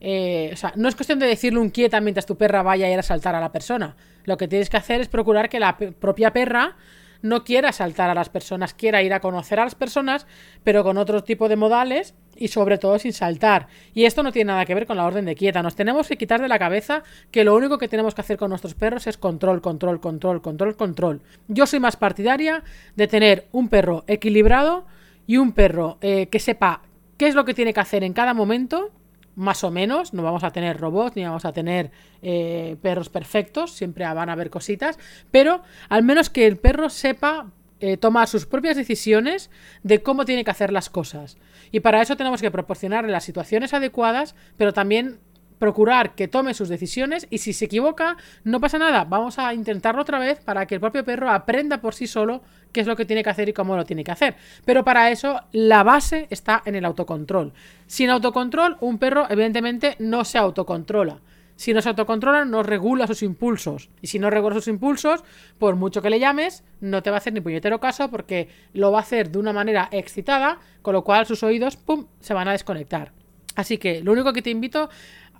eh, 0.00 0.50
o 0.52 0.56
sea, 0.56 0.72
no 0.76 0.88
es 0.88 0.94
cuestión 0.94 1.18
de 1.18 1.26
decirle 1.26 1.58
un 1.58 1.70
quieta 1.70 2.00
mientras 2.00 2.26
tu 2.26 2.36
perra 2.36 2.62
vaya 2.62 2.86
a 2.86 2.90
ir 2.90 2.98
a 2.98 3.02
saltar 3.02 3.34
a 3.34 3.40
la 3.40 3.52
persona. 3.52 3.96
Lo 4.24 4.36
que 4.36 4.48
tienes 4.48 4.70
que 4.70 4.76
hacer 4.76 5.00
es 5.00 5.08
procurar 5.08 5.48
que 5.48 5.60
la 5.60 5.76
propia 5.76 6.32
perra 6.32 6.76
no 7.22 7.44
quiera 7.44 7.72
saltar 7.72 8.10
a 8.10 8.14
las 8.14 8.28
personas, 8.28 8.74
quiera 8.74 9.02
ir 9.02 9.12
a 9.12 9.20
conocer 9.20 9.58
a 9.58 9.64
las 9.64 9.74
personas, 9.74 10.26
pero 10.64 10.84
con 10.84 10.98
otro 10.98 11.24
tipo 11.24 11.48
de 11.48 11.56
modales 11.56 12.14
y 12.36 12.48
sobre 12.48 12.78
todo 12.78 12.98
sin 12.98 13.12
saltar. 13.12 13.68
Y 13.94 14.04
esto 14.04 14.22
no 14.22 14.32
tiene 14.32 14.48
nada 14.48 14.64
que 14.64 14.74
ver 14.74 14.86
con 14.86 14.96
la 14.96 15.06
orden 15.06 15.24
de 15.24 15.34
quieta. 15.34 15.62
Nos 15.62 15.74
tenemos 15.74 16.08
que 16.08 16.18
quitar 16.18 16.40
de 16.40 16.48
la 16.48 16.58
cabeza 16.58 17.02
que 17.30 17.44
lo 17.44 17.56
único 17.56 17.78
que 17.78 17.88
tenemos 17.88 18.14
que 18.14 18.20
hacer 18.20 18.36
con 18.36 18.50
nuestros 18.50 18.74
perros 18.74 19.06
es 19.06 19.16
control, 19.16 19.60
control, 19.60 20.00
control, 20.00 20.42
control, 20.42 20.76
control. 20.76 21.22
Yo 21.48 21.66
soy 21.66 21.80
más 21.80 21.96
partidaria 21.96 22.62
de 22.94 23.08
tener 23.08 23.48
un 23.52 23.68
perro 23.68 24.04
equilibrado 24.06 24.86
y 25.26 25.38
un 25.38 25.52
perro 25.52 25.98
eh, 26.02 26.28
que 26.28 26.38
sepa 26.38 26.82
qué 27.16 27.26
es 27.26 27.34
lo 27.34 27.44
que 27.44 27.54
tiene 27.54 27.72
que 27.72 27.80
hacer 27.80 28.04
en 28.04 28.12
cada 28.12 28.34
momento 28.34 28.92
más 29.36 29.62
o 29.64 29.70
menos, 29.70 30.12
no 30.14 30.22
vamos 30.22 30.42
a 30.42 30.50
tener 30.50 30.78
robots 30.78 31.14
ni 31.14 31.22
vamos 31.22 31.44
a 31.44 31.52
tener 31.52 31.92
eh, 32.22 32.76
perros 32.82 33.10
perfectos, 33.10 33.72
siempre 33.72 34.04
van 34.04 34.28
a 34.28 34.32
haber 34.32 34.50
cositas, 34.50 34.98
pero 35.30 35.62
al 35.88 36.02
menos 36.02 36.30
que 36.30 36.46
el 36.46 36.56
perro 36.56 36.88
sepa 36.88 37.52
eh, 37.78 37.98
tomar 37.98 38.26
sus 38.26 38.46
propias 38.46 38.76
decisiones 38.76 39.50
de 39.82 40.02
cómo 40.02 40.24
tiene 40.24 40.44
que 40.44 40.50
hacer 40.50 40.72
las 40.72 40.88
cosas. 40.88 41.36
Y 41.70 41.80
para 41.80 42.00
eso 42.00 42.16
tenemos 42.16 42.40
que 42.40 42.50
proporcionarle 42.50 43.12
las 43.12 43.24
situaciones 43.24 43.74
adecuadas, 43.74 44.34
pero 44.56 44.72
también 44.72 45.20
procurar 45.58 46.14
que 46.14 46.28
tome 46.28 46.54
sus 46.54 46.68
decisiones 46.68 47.26
y 47.30 47.38
si 47.38 47.52
se 47.52 47.66
equivoca, 47.66 48.16
no 48.44 48.60
pasa 48.60 48.78
nada, 48.78 49.04
vamos 49.04 49.38
a 49.38 49.54
intentarlo 49.54 50.02
otra 50.02 50.18
vez 50.18 50.40
para 50.40 50.66
que 50.66 50.74
el 50.74 50.80
propio 50.80 51.04
perro 51.04 51.30
aprenda 51.30 51.80
por 51.80 51.94
sí 51.94 52.06
solo 52.06 52.42
qué 52.72 52.80
es 52.80 52.86
lo 52.86 52.96
que 52.96 53.04
tiene 53.04 53.22
que 53.22 53.30
hacer 53.30 53.48
y 53.48 53.52
cómo 53.52 53.76
lo 53.76 53.84
tiene 53.84 54.04
que 54.04 54.12
hacer. 54.12 54.36
Pero 54.64 54.84
para 54.84 55.10
eso 55.10 55.40
la 55.52 55.82
base 55.82 56.26
está 56.30 56.62
en 56.64 56.74
el 56.74 56.84
autocontrol. 56.84 57.52
Sin 57.86 58.10
autocontrol, 58.10 58.76
un 58.80 58.98
perro 58.98 59.26
evidentemente 59.28 59.96
no 59.98 60.24
se 60.24 60.38
autocontrola. 60.38 61.20
Si 61.56 61.72
no 61.72 61.80
se 61.80 61.88
autocontrola, 61.88 62.44
no 62.44 62.62
regula 62.62 63.06
sus 63.06 63.22
impulsos. 63.22 63.88
Y 64.02 64.08
si 64.08 64.18
no 64.18 64.28
regula 64.28 64.54
sus 64.54 64.68
impulsos, 64.68 65.24
por 65.58 65.74
mucho 65.74 66.02
que 66.02 66.10
le 66.10 66.20
llames, 66.20 66.64
no 66.80 67.02
te 67.02 67.08
va 67.08 67.16
a 67.16 67.18
hacer 67.18 67.32
ni 67.32 67.40
puñetero 67.40 67.80
caso 67.80 68.10
porque 68.10 68.48
lo 68.74 68.92
va 68.92 68.98
a 68.98 69.02
hacer 69.02 69.30
de 69.30 69.38
una 69.38 69.54
manera 69.54 69.88
excitada, 69.90 70.58
con 70.82 70.92
lo 70.92 71.02
cual 71.02 71.24
sus 71.24 71.42
oídos, 71.42 71.78
¡pum!, 71.78 72.06
se 72.20 72.34
van 72.34 72.48
a 72.48 72.52
desconectar. 72.52 73.12
Así 73.54 73.78
que 73.78 74.02
lo 74.02 74.12
único 74.12 74.34
que 74.34 74.42
te 74.42 74.50
invito 74.50 74.90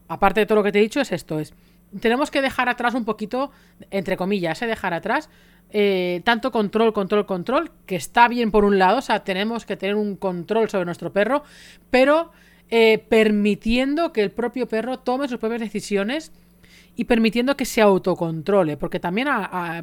aparte 0.08 0.40
de 0.40 0.46
todo 0.46 0.56
lo 0.56 0.62
que 0.62 0.72
te 0.72 0.78
he 0.78 0.82
dicho, 0.82 1.00
es 1.00 1.12
esto, 1.12 1.38
es 1.38 1.54
tenemos 2.00 2.30
que 2.30 2.42
dejar 2.42 2.68
atrás 2.68 2.94
un 2.94 3.04
poquito, 3.04 3.50
entre 3.90 4.16
comillas, 4.16 4.60
¿eh? 4.62 4.66
dejar 4.66 4.94
atrás 4.94 5.28
eh, 5.70 6.20
tanto 6.24 6.52
control, 6.52 6.92
control, 6.92 7.26
control, 7.26 7.70
que 7.86 7.96
está 7.96 8.28
bien 8.28 8.50
por 8.50 8.64
un 8.64 8.78
lado, 8.78 8.98
o 8.98 9.02
sea, 9.02 9.24
tenemos 9.24 9.66
que 9.66 9.76
tener 9.76 9.96
un 9.96 10.16
control 10.16 10.68
sobre 10.70 10.84
nuestro 10.84 11.12
perro, 11.12 11.42
pero 11.90 12.30
eh, 12.70 13.04
permitiendo 13.08 14.12
que 14.12 14.22
el 14.22 14.30
propio 14.30 14.66
perro 14.66 14.98
tome 14.98 15.28
sus 15.28 15.38
propias 15.38 15.60
decisiones 15.60 16.32
y 16.94 17.04
permitiendo 17.04 17.56
que 17.56 17.64
se 17.64 17.82
autocontrole, 17.82 18.76
porque 18.76 19.00
también 19.00 19.28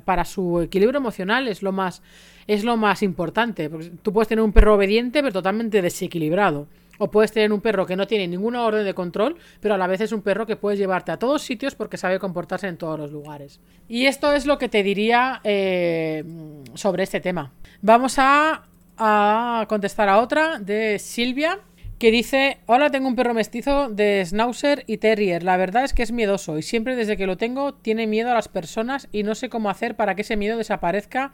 para 0.03 0.25
su 0.25 0.61
equilibrio 0.61 0.97
emocional 0.97 1.47
es 1.47 1.61
lo 1.61 1.71
más 1.71 2.01
es 2.47 2.63
lo 2.63 2.75
más 2.75 3.03
importante, 3.03 3.69
porque 3.69 3.91
tú 4.01 4.11
puedes 4.11 4.27
tener 4.27 4.43
un 4.43 4.51
perro 4.51 4.75
obediente 4.75 5.21
pero 5.21 5.31
totalmente 5.31 5.81
desequilibrado 5.81 6.67
O 7.03 7.11
puedes 7.11 7.33
tener 7.33 7.51
un 7.51 7.59
perro 7.59 7.85
que 7.85 7.97
no 7.97 8.07
tiene 8.07 8.29
ninguna 8.29 8.63
orden 8.63 8.85
de 8.85 8.93
control, 8.93 9.35
pero 9.59 9.73
a 9.73 9.77
la 9.77 9.87
vez 9.87 9.99
es 9.99 10.13
un 10.13 10.21
perro 10.21 10.45
que 10.45 10.55
puedes 10.55 10.79
llevarte 10.79 11.11
a 11.11 11.19
todos 11.19 11.41
sitios 11.41 11.75
porque 11.75 11.97
sabe 11.97 12.17
comportarse 12.17 12.69
en 12.69 12.77
todos 12.77 12.97
los 12.97 13.11
lugares. 13.11 13.59
Y 13.89 14.05
esto 14.05 14.31
es 14.31 14.45
lo 14.45 14.57
que 14.57 14.69
te 14.69 14.83
diría 14.83 15.41
eh, 15.43 16.23
sobre 16.75 17.03
este 17.03 17.19
tema. 17.19 17.51
Vamos 17.81 18.15
a, 18.19 18.67
a 18.97 19.65
contestar 19.67 20.07
a 20.07 20.19
otra 20.19 20.59
de 20.59 20.97
Silvia 20.97 21.59
que 21.99 22.09
dice, 22.09 22.59
hola, 22.67 22.89
tengo 22.89 23.09
un 23.09 23.17
perro 23.17 23.33
mestizo 23.33 23.89
de 23.89 24.23
Schnauzer 24.25 24.85
y 24.87 24.97
Terrier. 24.97 25.43
La 25.43 25.57
verdad 25.57 25.83
es 25.83 25.91
que 25.91 26.03
es 26.03 26.13
miedoso 26.13 26.57
y 26.57 26.61
siempre 26.61 26.95
desde 26.95 27.17
que 27.17 27.27
lo 27.27 27.35
tengo 27.35 27.73
tiene 27.73 28.07
miedo 28.07 28.31
a 28.31 28.33
las 28.33 28.47
personas 28.47 29.09
y 29.11 29.23
no 29.23 29.35
sé 29.35 29.49
cómo 29.49 29.69
hacer 29.69 29.97
para 29.97 30.15
que 30.15 30.21
ese 30.21 30.37
miedo 30.37 30.57
desaparezca. 30.57 31.33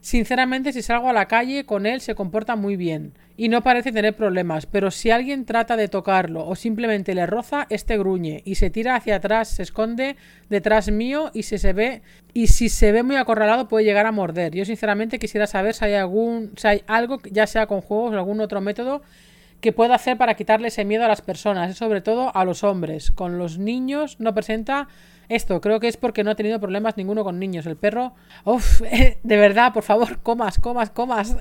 Sinceramente, 0.00 0.72
si 0.72 0.82
salgo 0.82 1.08
a 1.08 1.12
la 1.12 1.26
calle 1.26 1.64
con 1.64 1.86
él 1.86 2.00
se 2.00 2.14
comporta 2.14 2.56
muy 2.56 2.76
bien 2.76 3.12
y 3.36 3.48
no 3.48 3.62
parece 3.62 3.92
tener 3.92 4.14
problemas, 4.14 4.66
pero 4.66 4.90
si 4.90 5.10
alguien 5.10 5.44
trata 5.44 5.76
de 5.76 5.88
tocarlo 5.88 6.46
o 6.46 6.56
simplemente 6.56 7.14
le 7.14 7.26
roza, 7.26 7.66
este 7.70 7.98
gruñe 7.98 8.42
y 8.44 8.56
se 8.56 8.70
tira 8.70 8.96
hacia 8.96 9.16
atrás, 9.16 9.48
se 9.48 9.62
esconde 9.62 10.16
detrás 10.48 10.90
mío 10.90 11.30
y 11.34 11.44
si 11.44 11.58
se 11.58 11.72
ve 11.72 12.02
y 12.34 12.48
si 12.48 12.68
se 12.68 12.92
ve 12.92 13.02
muy 13.02 13.16
acorralado 13.16 13.68
puede 13.68 13.84
llegar 13.84 14.06
a 14.06 14.12
morder. 14.12 14.54
Yo 14.54 14.64
sinceramente 14.64 15.18
quisiera 15.18 15.46
saber 15.46 15.74
si 15.74 15.84
hay 15.84 15.94
algún 15.94 16.52
si 16.56 16.66
hay 16.66 16.82
algo 16.86 17.18
ya 17.30 17.46
sea 17.46 17.66
con 17.66 17.80
juegos 17.80 18.12
o 18.12 18.16
algún 18.16 18.40
otro 18.40 18.60
método 18.60 19.02
que 19.60 19.72
pueda 19.72 19.96
hacer 19.96 20.16
para 20.16 20.34
quitarle 20.34 20.68
ese 20.68 20.84
miedo 20.84 21.04
a 21.04 21.08
las 21.08 21.20
personas, 21.20 21.76
sobre 21.76 22.00
todo 22.00 22.34
a 22.34 22.44
los 22.44 22.62
hombres. 22.62 23.10
Con 23.10 23.38
los 23.38 23.58
niños 23.58 24.16
no 24.20 24.34
presenta 24.34 24.88
esto. 25.28 25.60
Creo 25.60 25.80
que 25.80 25.88
es 25.88 25.96
porque 25.96 26.24
no 26.24 26.30
ha 26.30 26.34
tenido 26.34 26.60
problemas 26.60 26.96
ninguno 26.96 27.24
con 27.24 27.38
niños. 27.38 27.66
El 27.66 27.76
perro, 27.76 28.14
uff, 28.44 28.80
de 29.22 29.36
verdad, 29.36 29.72
por 29.72 29.82
favor, 29.82 30.18
comas, 30.20 30.58
comas, 30.58 30.90
comas. 30.90 31.36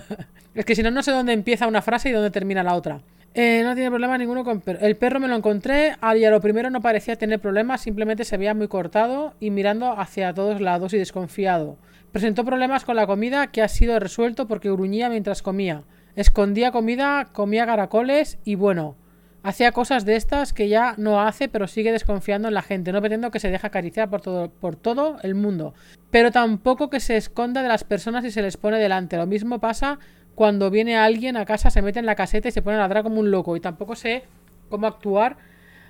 es 0.54 0.64
que 0.64 0.74
si 0.74 0.82
no, 0.82 0.90
no 0.90 1.02
sé 1.02 1.12
dónde 1.12 1.32
empieza 1.32 1.66
una 1.66 1.82
frase 1.82 2.08
y 2.08 2.12
dónde 2.12 2.30
termina 2.30 2.62
la 2.62 2.74
otra. 2.74 3.00
Eh, 3.34 3.62
no 3.62 3.74
tiene 3.74 3.90
problema 3.90 4.18
ninguno 4.18 4.42
con. 4.42 4.62
El 4.80 4.96
perro 4.96 5.20
me 5.20 5.28
lo 5.28 5.36
encontré 5.36 5.96
y 6.16 6.24
a 6.24 6.30
lo 6.30 6.40
primero 6.40 6.70
no 6.70 6.80
parecía 6.80 7.16
tener 7.16 7.40
problemas, 7.40 7.82
simplemente 7.82 8.24
se 8.24 8.36
veía 8.36 8.54
muy 8.54 8.68
cortado 8.68 9.34
y 9.38 9.50
mirando 9.50 9.92
hacia 9.92 10.34
todos 10.34 10.60
lados 10.60 10.92
y 10.92 10.98
desconfiado. 10.98 11.76
Presentó 12.10 12.44
problemas 12.44 12.84
con 12.84 12.96
la 12.96 13.06
comida 13.06 13.48
que 13.48 13.62
ha 13.62 13.68
sido 13.68 13.98
resuelto 14.00 14.48
porque 14.48 14.70
gruñía 14.70 15.10
mientras 15.10 15.42
comía. 15.42 15.82
Escondía 16.16 16.72
comida, 16.72 17.28
comía 17.32 17.66
caracoles 17.66 18.38
y 18.44 18.56
bueno, 18.56 18.96
hacía 19.42 19.72
cosas 19.72 20.04
de 20.04 20.16
estas 20.16 20.52
que 20.52 20.68
ya 20.68 20.94
no 20.96 21.20
hace, 21.20 21.48
pero 21.48 21.66
sigue 21.66 21.92
desconfiando 21.92 22.48
en 22.48 22.54
la 22.54 22.62
gente. 22.62 22.92
No 22.92 23.00
pretendo 23.00 23.30
que 23.30 23.40
se 23.40 23.50
deje 23.50 23.66
acariciar 23.66 24.10
por 24.10 24.20
todo, 24.20 24.50
por 24.50 24.76
todo 24.76 25.18
el 25.22 25.34
mundo, 25.34 25.74
pero 26.10 26.30
tampoco 26.30 26.90
que 26.90 27.00
se 27.00 27.16
esconda 27.16 27.62
de 27.62 27.68
las 27.68 27.84
personas 27.84 28.24
y 28.24 28.30
se 28.30 28.42
les 28.42 28.56
pone 28.56 28.78
delante. 28.78 29.16
Lo 29.16 29.26
mismo 29.26 29.58
pasa 29.58 29.98
cuando 30.34 30.70
viene 30.70 30.96
alguien 30.96 31.36
a 31.36 31.44
casa, 31.44 31.70
se 31.70 31.82
mete 31.82 31.98
en 31.98 32.06
la 32.06 32.14
caseta 32.14 32.48
y 32.48 32.52
se 32.52 32.62
pone 32.62 32.76
a 32.76 32.80
ladrar 32.80 33.02
como 33.02 33.20
un 33.20 33.30
loco. 33.30 33.56
Y 33.56 33.60
tampoco 33.60 33.96
sé 33.96 34.24
cómo 34.68 34.86
actuar 34.86 35.36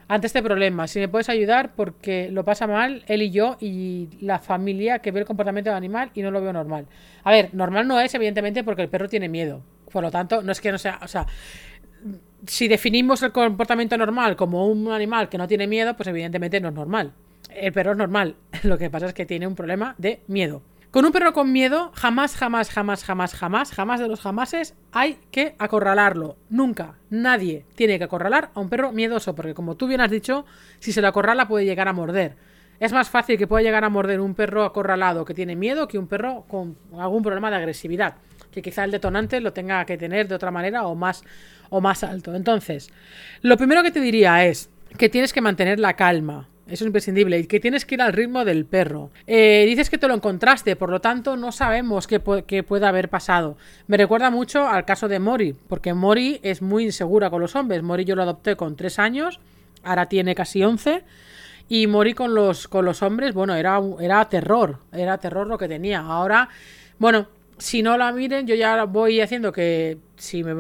ante 0.09 0.27
este 0.27 0.43
problema. 0.43 0.87
Si 0.87 0.99
me 0.99 1.09
puedes 1.09 1.29
ayudar, 1.29 1.73
porque 1.77 2.31
lo 2.31 2.45
pasa 2.45 2.67
mal 2.67 3.05
él 3.07 3.23
y 3.23 3.31
yo 3.31 3.57
y 3.61 4.09
la 4.21 4.39
familia 4.39 5.01
que 5.01 5.13
ve 5.13 5.21
el 5.21 5.27
comportamiento 5.27 5.71
del 5.71 5.77
animal 5.77 6.11
y 6.15 6.23
no 6.23 6.31
lo 6.31 6.41
veo 6.41 6.53
normal. 6.53 6.87
A 7.25 7.31
ver, 7.31 7.51
normal 7.53 7.87
no 7.87 8.01
es, 8.01 8.15
evidentemente, 8.15 8.65
porque 8.65 8.83
el 8.83 8.89
perro 8.89 9.09
tiene 9.09 9.29
miedo. 9.29 9.61
Por 9.93 10.03
lo 10.03 10.11
tanto, 10.11 10.43
no 10.43 10.53
es 10.53 10.61
que 10.61 10.73
no 10.73 10.79
sea, 10.79 10.99
o 11.03 11.09
sea, 11.09 11.27
si 12.47 12.69
definimos 12.69 13.23
el 13.23 13.33
comportamiento 13.33 13.97
normal 13.97 14.37
como 14.37 14.67
un 14.69 14.91
animal 14.93 15.29
que 15.29 15.39
no 15.39 15.49
tiene 15.49 15.67
miedo, 15.67 15.97
pues 15.97 16.09
evidentemente 16.09 16.61
no 16.61 16.69
es 16.69 16.75
normal. 16.75 17.13
El 17.51 17.73
perro 17.73 17.93
es 17.93 17.99
normal. 17.99 18.37
Lo 18.63 18.79
que 18.79 18.91
pasa 18.91 19.07
es 19.07 19.15
que 19.15 19.27
tiene 19.27 19.47
un 19.47 19.55
problema 19.55 19.95
de 19.99 20.23
miedo. 20.27 20.63
Con 20.91 21.05
un 21.05 21.13
perro 21.13 21.35
con 21.35 21.53
miedo, 21.53 21.93
jamás, 21.95 22.35
jamás, 22.35 22.71
jamás, 22.71 23.05
jamás, 23.05 23.35
jamás, 23.35 23.73
jamás 23.73 24.01
de 24.01 24.09
los 24.09 24.21
jamases 24.21 24.75
hay 24.91 25.19
que 25.31 25.55
acorralarlo. 25.59 26.37
Nunca, 26.49 26.95
nadie 27.11 27.67
tiene 27.75 27.99
que 27.99 28.05
acorralar 28.05 28.51
a 28.55 28.61
un 28.61 28.71
perro 28.71 28.93
miedoso, 28.93 29.35
porque 29.35 29.53
como 29.53 29.77
tú 29.77 29.87
bien 29.87 30.01
has 30.01 30.11
dicho, 30.11 30.47
si 30.79 30.93
se 30.93 31.03
lo 31.03 31.09
acorrala 31.09 31.47
puede 31.47 31.67
llegar 31.67 31.89
a 31.89 31.93
morder. 31.93 32.37
Es 32.81 32.93
más 32.93 33.11
fácil 33.11 33.37
que 33.37 33.47
pueda 33.47 33.63
llegar 33.63 33.85
a 33.85 33.91
morder 33.91 34.21
un 34.21 34.35
perro 34.35 34.65
acorralado 34.65 35.27
que 35.27 35.35
tiene 35.35 35.57
miedo 35.57 35.89
que 35.89 35.99
un 35.99 36.07
perro 36.07 36.45
con 36.49 36.79
algún 36.97 37.23
problema 37.23 37.51
de 37.51 37.57
agresividad 37.57 38.15
que 38.63 38.71
quizá 38.71 38.85
el 38.85 38.91
detonante 38.91 39.41
lo 39.41 39.53
tenga 39.53 39.85
que 39.85 39.97
tener 39.97 40.27
de 40.29 40.35
otra 40.35 40.51
manera 40.51 40.87
o 40.87 40.95
más, 40.95 41.23
o 41.71 41.81
más 41.81 42.03
alto. 42.03 42.35
Entonces, 42.35 42.91
lo 43.43 43.57
primero 43.57 43.83
que 43.83 43.91
te 43.91 44.01
diría 44.01 44.45
es 44.45 44.69
que 44.97 45.09
tienes 45.09 45.33
que 45.33 45.41
mantener 45.41 45.79
la 45.79 45.95
calma. 45.95 46.49
Eso 46.67 46.85
es 46.85 46.89
imprescindible. 46.89 47.39
Y 47.39 47.47
que 47.47 47.61
tienes 47.61 47.87
que 47.87 47.95
ir 47.95 48.03
al 48.03 48.13
ritmo 48.13 48.45
del 48.45 48.67
perro. 48.67 49.11
Eh, 49.27 49.65
dices 49.67 49.89
que 49.89 49.97
te 49.97 50.07
lo 50.07 50.15
encontraste, 50.15 50.77
por 50.77 50.91
lo 50.91 51.01
tanto 51.01 51.37
no 51.37 51.51
sabemos 51.51 52.07
qué, 52.07 52.21
qué, 52.47 52.63
puede 52.63 52.87
haber 52.87 53.09
pasado. 53.09 53.57
Me 53.87 53.97
recuerda 53.97 54.31
mucho 54.31 54.69
al 54.69 54.85
caso 54.85 55.09
de 55.09 55.19
Mori, 55.19 55.55
porque 55.69 55.95
Mori 55.95 56.41
es 56.43 56.61
muy 56.61 56.85
insegura 56.85 57.31
con 57.31 57.41
los 57.41 57.57
hombres. 57.57 57.83
Mori 57.83 58.05
yo 58.05 58.17
lo 58.17 58.23
adopté 58.23 58.57
con 58.57 58.77
3 58.77 58.99
años, 58.99 59.41
ahora 59.83 60.07
tiene 60.07 60.35
casi 60.35 60.63
11. 60.63 61.05
Y 61.71 61.87
Mori 61.87 62.15
con 62.15 62.35
los, 62.35 62.67
con 62.69 62.85
los 62.85 63.03
hombres, 63.03 63.35
bueno, 63.35 63.55
era, 63.55 63.81
era 64.01 64.27
terror. 64.29 64.79
Era 64.93 65.19
terror 65.19 65.47
lo 65.47 65.59
que 65.59 65.69
tenía. 65.69 66.01
Ahora, 66.01 66.49
bueno, 66.99 67.29
si 67.59 67.83
no 67.83 67.97
la 67.97 68.13
miren, 68.13 68.47
yo 68.47 68.55
ya 68.55 68.85
voy 68.85 69.21
haciendo 69.21 69.53
que 69.53 69.99
si 70.17 70.45
me 70.45 70.55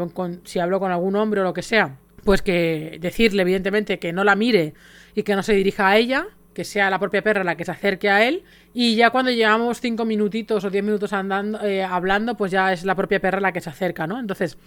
si 0.44 0.58
hablo 0.58 0.80
con 0.80 0.92
algún 0.92 1.16
hombre 1.16 1.40
o 1.40 1.44
lo 1.44 1.52
que 1.52 1.62
sea, 1.62 1.96
pues 2.24 2.42
que 2.42 2.98
decirle 3.00 3.42
evidentemente 3.42 3.98
que 3.98 4.12
no 4.12 4.24
la 4.24 4.36
mire 4.36 4.74
y 5.14 5.22
que 5.22 5.34
no 5.34 5.42
se 5.42 5.54
dirija 5.54 5.88
a 5.88 5.96
ella, 5.96 6.26
que 6.52 6.64
sea 6.64 6.90
la 6.90 6.98
propia 6.98 7.22
perra 7.22 7.44
la 7.44 7.56
que 7.56 7.64
se 7.64 7.70
acerque 7.70 8.10
a 8.10 8.26
él 8.26 8.42
y 8.74 8.96
ya 8.96 9.10
cuando 9.10 9.30
llevamos 9.30 9.80
cinco 9.80 10.04
minutitos 10.04 10.64
o 10.64 10.70
diez 10.70 10.82
minutos 10.82 11.12
andando 11.12 11.60
eh, 11.64 11.84
hablando, 11.84 12.36
pues 12.36 12.50
ya 12.50 12.72
es 12.72 12.84
la 12.84 12.94
propia 12.96 13.20
perra 13.20 13.40
la 13.40 13.52
que 13.52 13.60
se 13.60 13.70
acerca, 13.70 14.06
¿no? 14.06 14.18
Entonces 14.18 14.58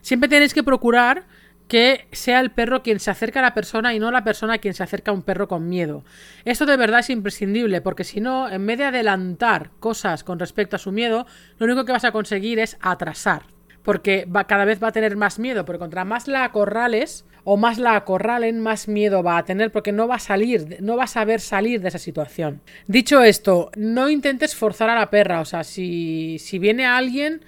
siempre 0.00 0.28
tenéis 0.28 0.54
que 0.54 0.62
procurar 0.62 1.24
que 1.68 2.06
sea 2.12 2.40
el 2.40 2.50
perro 2.50 2.82
quien 2.82 3.00
se 3.00 3.10
acerca 3.10 3.40
a 3.40 3.42
la 3.42 3.54
persona 3.54 3.94
y 3.94 3.98
no 3.98 4.10
la 4.10 4.24
persona 4.24 4.58
quien 4.58 4.74
se 4.74 4.82
acerca 4.82 5.10
a 5.10 5.14
un 5.14 5.22
perro 5.22 5.48
con 5.48 5.68
miedo. 5.68 6.04
Esto 6.44 6.66
de 6.66 6.76
verdad 6.76 7.00
es 7.00 7.10
imprescindible 7.10 7.80
porque 7.80 8.04
si 8.04 8.20
no, 8.20 8.50
en 8.50 8.66
vez 8.66 8.78
de 8.78 8.84
adelantar 8.84 9.70
cosas 9.80 10.24
con 10.24 10.38
respecto 10.38 10.76
a 10.76 10.78
su 10.78 10.92
miedo, 10.92 11.26
lo 11.58 11.66
único 11.66 11.84
que 11.84 11.92
vas 11.92 12.04
a 12.04 12.12
conseguir 12.12 12.58
es 12.58 12.76
atrasar. 12.80 13.42
Porque 13.82 14.24
va, 14.24 14.44
cada 14.44 14.64
vez 14.64 14.82
va 14.82 14.88
a 14.88 14.92
tener 14.92 15.14
más 15.14 15.38
miedo, 15.38 15.66
porque 15.66 15.78
contra 15.78 16.06
más 16.06 16.26
la 16.26 16.44
acorrales 16.44 17.26
o 17.44 17.58
más 17.58 17.78
la 17.78 17.96
acorralen, 17.96 18.58
más 18.58 18.88
miedo 18.88 19.22
va 19.22 19.36
a 19.36 19.44
tener 19.44 19.70
porque 19.70 19.92
no 19.92 20.08
va 20.08 20.14
a 20.14 20.20
salir, 20.20 20.78
no 20.80 20.96
va 20.96 21.04
a 21.04 21.08
saber 21.08 21.40
salir 21.40 21.82
de 21.82 21.88
esa 21.88 21.98
situación. 21.98 22.62
Dicho 22.86 23.22
esto, 23.22 23.70
no 23.76 24.08
intentes 24.08 24.54
forzar 24.56 24.88
a 24.88 24.98
la 24.98 25.10
perra, 25.10 25.40
o 25.40 25.44
sea, 25.44 25.64
si, 25.64 26.38
si 26.38 26.58
viene 26.58 26.86
alguien 26.86 27.44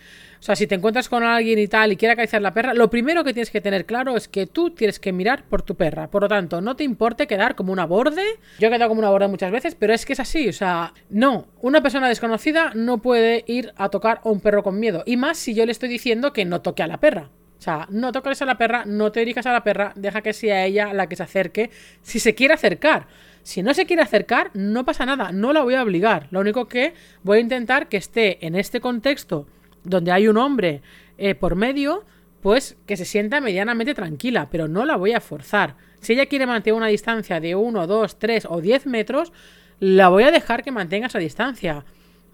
sea, 0.46 0.54
si 0.54 0.68
te 0.68 0.76
encuentras 0.76 1.08
con 1.08 1.24
alguien 1.24 1.58
y 1.58 1.66
tal 1.66 1.90
y 1.90 1.96
quiere 1.96 2.12
acariciar 2.12 2.40
la 2.40 2.54
perra, 2.54 2.72
lo 2.72 2.88
primero 2.88 3.24
que 3.24 3.32
tienes 3.32 3.50
que 3.50 3.60
tener 3.60 3.84
claro 3.84 4.16
es 4.16 4.28
que 4.28 4.46
tú 4.46 4.70
tienes 4.70 5.00
que 5.00 5.12
mirar 5.12 5.44
por 5.44 5.62
tu 5.62 5.74
perra. 5.74 6.08
Por 6.08 6.22
lo 6.22 6.28
tanto, 6.28 6.60
no 6.60 6.76
te 6.76 6.84
importe 6.84 7.26
quedar 7.26 7.56
como 7.56 7.72
una 7.72 7.84
borde. 7.84 8.22
Yo 8.60 8.68
he 8.68 8.70
quedado 8.70 8.88
como 8.88 9.00
una 9.00 9.10
borde 9.10 9.26
muchas 9.26 9.50
veces, 9.50 9.74
pero 9.74 9.92
es 9.92 10.06
que 10.06 10.12
es 10.12 10.20
así. 10.20 10.48
O 10.48 10.52
sea, 10.52 10.94
no. 11.10 11.48
Una 11.62 11.82
persona 11.82 12.08
desconocida 12.08 12.70
no 12.74 12.98
puede 12.98 13.42
ir 13.48 13.72
a 13.76 13.88
tocar 13.88 14.20
a 14.22 14.28
un 14.28 14.40
perro 14.40 14.62
con 14.62 14.78
miedo. 14.78 15.02
Y 15.04 15.16
más 15.16 15.36
si 15.36 15.52
yo 15.52 15.66
le 15.66 15.72
estoy 15.72 15.88
diciendo 15.88 16.32
que 16.32 16.44
no 16.44 16.60
toque 16.60 16.84
a 16.84 16.86
la 16.86 17.00
perra. 17.00 17.30
O 17.58 17.62
sea, 17.62 17.88
no 17.90 18.12
toques 18.12 18.40
a 18.40 18.46
la 18.46 18.58
perra, 18.58 18.84
no 18.86 19.10
te 19.10 19.20
dirijas 19.20 19.46
a 19.46 19.52
la 19.52 19.64
perra, 19.64 19.92
deja 19.96 20.22
que 20.22 20.32
sea 20.32 20.64
ella 20.64 20.92
la 20.92 21.08
que 21.08 21.16
se 21.16 21.24
acerque 21.24 21.70
si 22.02 22.20
se 22.20 22.34
quiere 22.34 22.54
acercar. 22.54 23.08
Si 23.42 23.62
no 23.62 23.74
se 23.74 23.86
quiere 23.86 24.02
acercar, 24.02 24.50
no 24.54 24.84
pasa 24.84 25.06
nada, 25.06 25.32
no 25.32 25.52
la 25.52 25.62
voy 25.62 25.74
a 25.74 25.82
obligar. 25.82 26.28
Lo 26.30 26.40
único 26.40 26.66
que 26.66 26.94
voy 27.22 27.38
a 27.38 27.40
intentar 27.40 27.88
que 27.88 27.96
esté 27.96 28.44
en 28.46 28.56
este 28.56 28.80
contexto 28.80 29.46
donde 29.86 30.12
hay 30.12 30.28
un 30.28 30.36
hombre 30.36 30.82
eh, 31.18 31.34
por 31.34 31.56
medio, 31.56 32.04
pues 32.42 32.76
que 32.86 32.96
se 32.96 33.04
sienta 33.04 33.40
medianamente 33.40 33.94
tranquila, 33.94 34.48
pero 34.50 34.68
no 34.68 34.84
la 34.84 34.96
voy 34.96 35.12
a 35.12 35.20
forzar. 35.20 35.76
Si 36.00 36.12
ella 36.12 36.26
quiere 36.26 36.46
mantener 36.46 36.76
una 36.76 36.86
distancia 36.88 37.40
de 37.40 37.54
1, 37.54 37.86
2, 37.86 38.18
3 38.18 38.46
o 38.50 38.60
10 38.60 38.86
metros, 38.86 39.32
la 39.80 40.08
voy 40.08 40.24
a 40.24 40.30
dejar 40.30 40.62
que 40.62 40.70
mantenga 40.70 41.06
esa 41.06 41.18
distancia. 41.18 41.84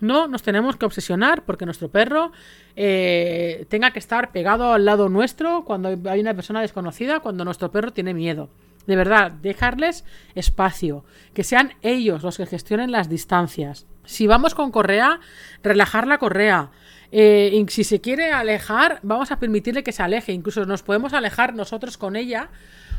No 0.01 0.27
nos 0.27 0.43
tenemos 0.43 0.77
que 0.77 0.85
obsesionar 0.85 1.45
porque 1.45 1.65
nuestro 1.65 1.89
perro 1.89 2.33
eh, 2.75 3.67
tenga 3.69 3.93
que 3.93 4.01
estar 4.01 4.33
pegado 4.33 4.73
al 4.73 4.85
lado 4.85 5.09
nuestro 5.09 5.65
cuando 5.65 5.97
hay 6.11 6.21
una 6.21 6.35
persona 6.35 6.61
desconocida, 6.61 7.21
cuando 7.21 7.45
nuestro 7.45 7.71
perro 7.71 7.93
tiene 7.93 8.13
miedo. 8.13 8.51
De 8.87 8.97
verdad, 8.97 9.31
dejarles 9.31 10.05
espacio, 10.35 11.05
que 11.35 11.45
sean 11.45 11.75
ellos 11.83 12.25
los 12.25 12.37
que 12.37 12.47
gestionen 12.47 12.91
las 12.91 13.09
distancias. 13.09 13.87
Si 14.05 14.27
vamos 14.27 14.55
con 14.55 14.73
correa, 14.73 15.21
relajar 15.63 16.09
la 16.09 16.19
correa. 16.19 16.71
Eh, 17.13 17.65
si 17.69 17.85
se 17.85 18.01
quiere 18.01 18.33
alejar, 18.33 18.99
vamos 19.03 19.31
a 19.31 19.39
permitirle 19.39 19.83
que 19.83 19.93
se 19.93 20.03
aleje. 20.03 20.33
Incluso 20.33 20.65
nos 20.65 20.83
podemos 20.83 21.13
alejar 21.13 21.55
nosotros 21.55 21.99
con 21.99 22.17
ella 22.17 22.49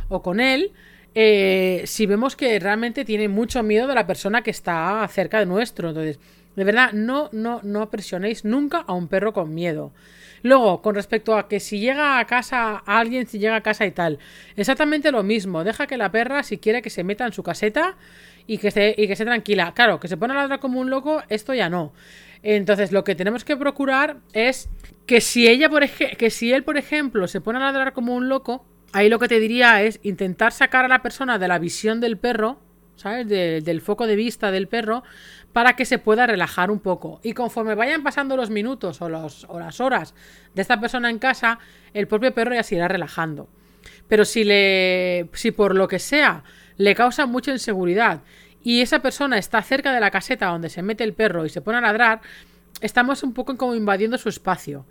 o 0.07 0.21
con 0.21 0.39
él. 0.39 0.71
Eh, 1.15 1.83
si 1.85 2.05
vemos 2.05 2.35
que 2.35 2.57
realmente 2.59 3.05
tiene 3.05 3.27
mucho 3.27 3.61
miedo 3.63 3.87
de 3.87 3.95
la 3.95 4.07
persona 4.07 4.43
que 4.43 4.51
está 4.51 5.05
cerca 5.11 5.39
de 5.39 5.47
nuestro. 5.47 5.89
Entonces, 5.89 6.19
de 6.55 6.63
verdad, 6.63 6.93
no, 6.93 7.29
no, 7.31 7.59
no 7.63 7.89
presionéis 7.89 8.45
nunca 8.45 8.79
a 8.85 8.93
un 8.93 9.07
perro 9.07 9.33
con 9.33 9.53
miedo. 9.53 9.91
Luego, 10.43 10.81
con 10.81 10.93
respecto 10.93 11.37
a 11.37 11.47
que 11.47 11.59
si 11.59 11.79
llega 11.79 12.19
a 12.19 12.25
casa 12.25 12.83
alguien, 12.85 13.25
si 13.27 13.39
llega 13.39 13.55
a 13.55 13.61
casa 13.61 13.85
y 13.85 13.91
tal, 13.91 14.19
exactamente 14.57 15.11
lo 15.11 15.23
mismo. 15.23 15.63
Deja 15.63 15.87
que 15.87 15.97
la 15.97 16.11
perra, 16.11 16.43
si 16.43 16.57
quiere 16.57 16.81
que 16.81 16.89
se 16.89 17.03
meta 17.03 17.25
en 17.25 17.31
su 17.31 17.43
caseta 17.43 17.95
y 18.45 18.57
que 18.57 18.67
esté, 18.67 18.93
y 18.97 19.07
que 19.07 19.13
esté 19.13 19.23
tranquila. 19.23 19.73
Claro, 19.73 19.99
que 20.01 20.09
se 20.09 20.17
pone 20.17 20.33
a 20.33 20.37
ladrar 20.37 20.59
como 20.59 20.81
un 20.81 20.89
loco, 20.89 21.23
esto 21.29 21.53
ya 21.53 21.69
no. 21.69 21.93
Entonces, 22.43 22.91
lo 22.91 23.05
que 23.05 23.15
tenemos 23.15 23.45
que 23.45 23.55
procurar 23.55 24.17
es 24.33 24.69
que 25.05 25.21
si 25.21 25.47
ella, 25.47 25.69
por 25.69 25.87
que 25.89 26.29
si 26.29 26.51
él, 26.51 26.63
por 26.63 26.77
ejemplo, 26.77 27.27
se 27.27 27.41
pone 27.41 27.57
a 27.59 27.61
ladrar 27.61 27.93
como 27.93 28.13
un 28.15 28.27
loco, 28.27 28.65
ahí 28.91 29.09
lo 29.09 29.17
que 29.17 29.29
te 29.29 29.39
diría 29.39 29.81
es 29.81 29.99
intentar 30.03 30.51
sacar 30.51 30.85
a 30.85 30.89
la 30.89 31.01
persona 31.01 31.39
de 31.39 31.47
la 31.47 31.57
visión 31.57 32.01
del 32.01 32.17
perro, 32.17 32.59
¿sabes? 32.97 33.27
del 33.27 33.81
foco 33.81 34.07
de 34.07 34.17
vista 34.17 34.51
del 34.51 34.67
perro, 34.67 35.03
para 35.53 35.75
que 35.75 35.85
se 35.85 35.99
pueda 35.99 36.27
relajar 36.27 36.69
un 36.69 36.79
poco. 36.79 37.21
Y 37.23 37.33
conforme 37.33 37.75
vayan 37.75 38.03
pasando 38.03 38.35
los 38.35 38.49
minutos 38.49 39.01
o, 39.01 39.05
o 39.05 39.59
las 39.59 39.79
horas 39.79 40.13
de 40.53 40.61
esta 40.61 40.79
persona 40.81 41.09
en 41.09 41.19
casa, 41.19 41.59
el 41.93 42.07
propio 42.07 42.33
perro 42.33 42.53
ya 42.53 42.63
se 42.63 42.75
irá 42.75 42.89
relajando. 42.89 43.47
Pero 44.07 44.25
si 44.25 44.43
le. 44.43 45.29
si 45.33 45.51
por 45.51 45.75
lo 45.75 45.87
que 45.87 45.99
sea 45.99 46.43
le 46.77 46.95
causa 46.95 47.25
mucha 47.25 47.51
inseguridad 47.51 48.21
y 48.63 48.81
esa 48.81 48.99
persona 48.99 49.37
está 49.37 49.61
cerca 49.61 49.93
de 49.93 49.99
la 49.99 50.11
caseta 50.11 50.47
donde 50.47 50.69
se 50.69 50.81
mete 50.81 51.03
el 51.03 51.13
perro 51.13 51.45
y 51.45 51.49
se 51.49 51.61
pone 51.61 51.77
a 51.77 51.81
ladrar, 51.81 52.21
estamos 52.81 53.21
un 53.23 53.33
poco 53.33 53.57
como 53.57 53.75
invadiendo 53.75 54.17
su 54.17 54.29
espacio. 54.29 54.85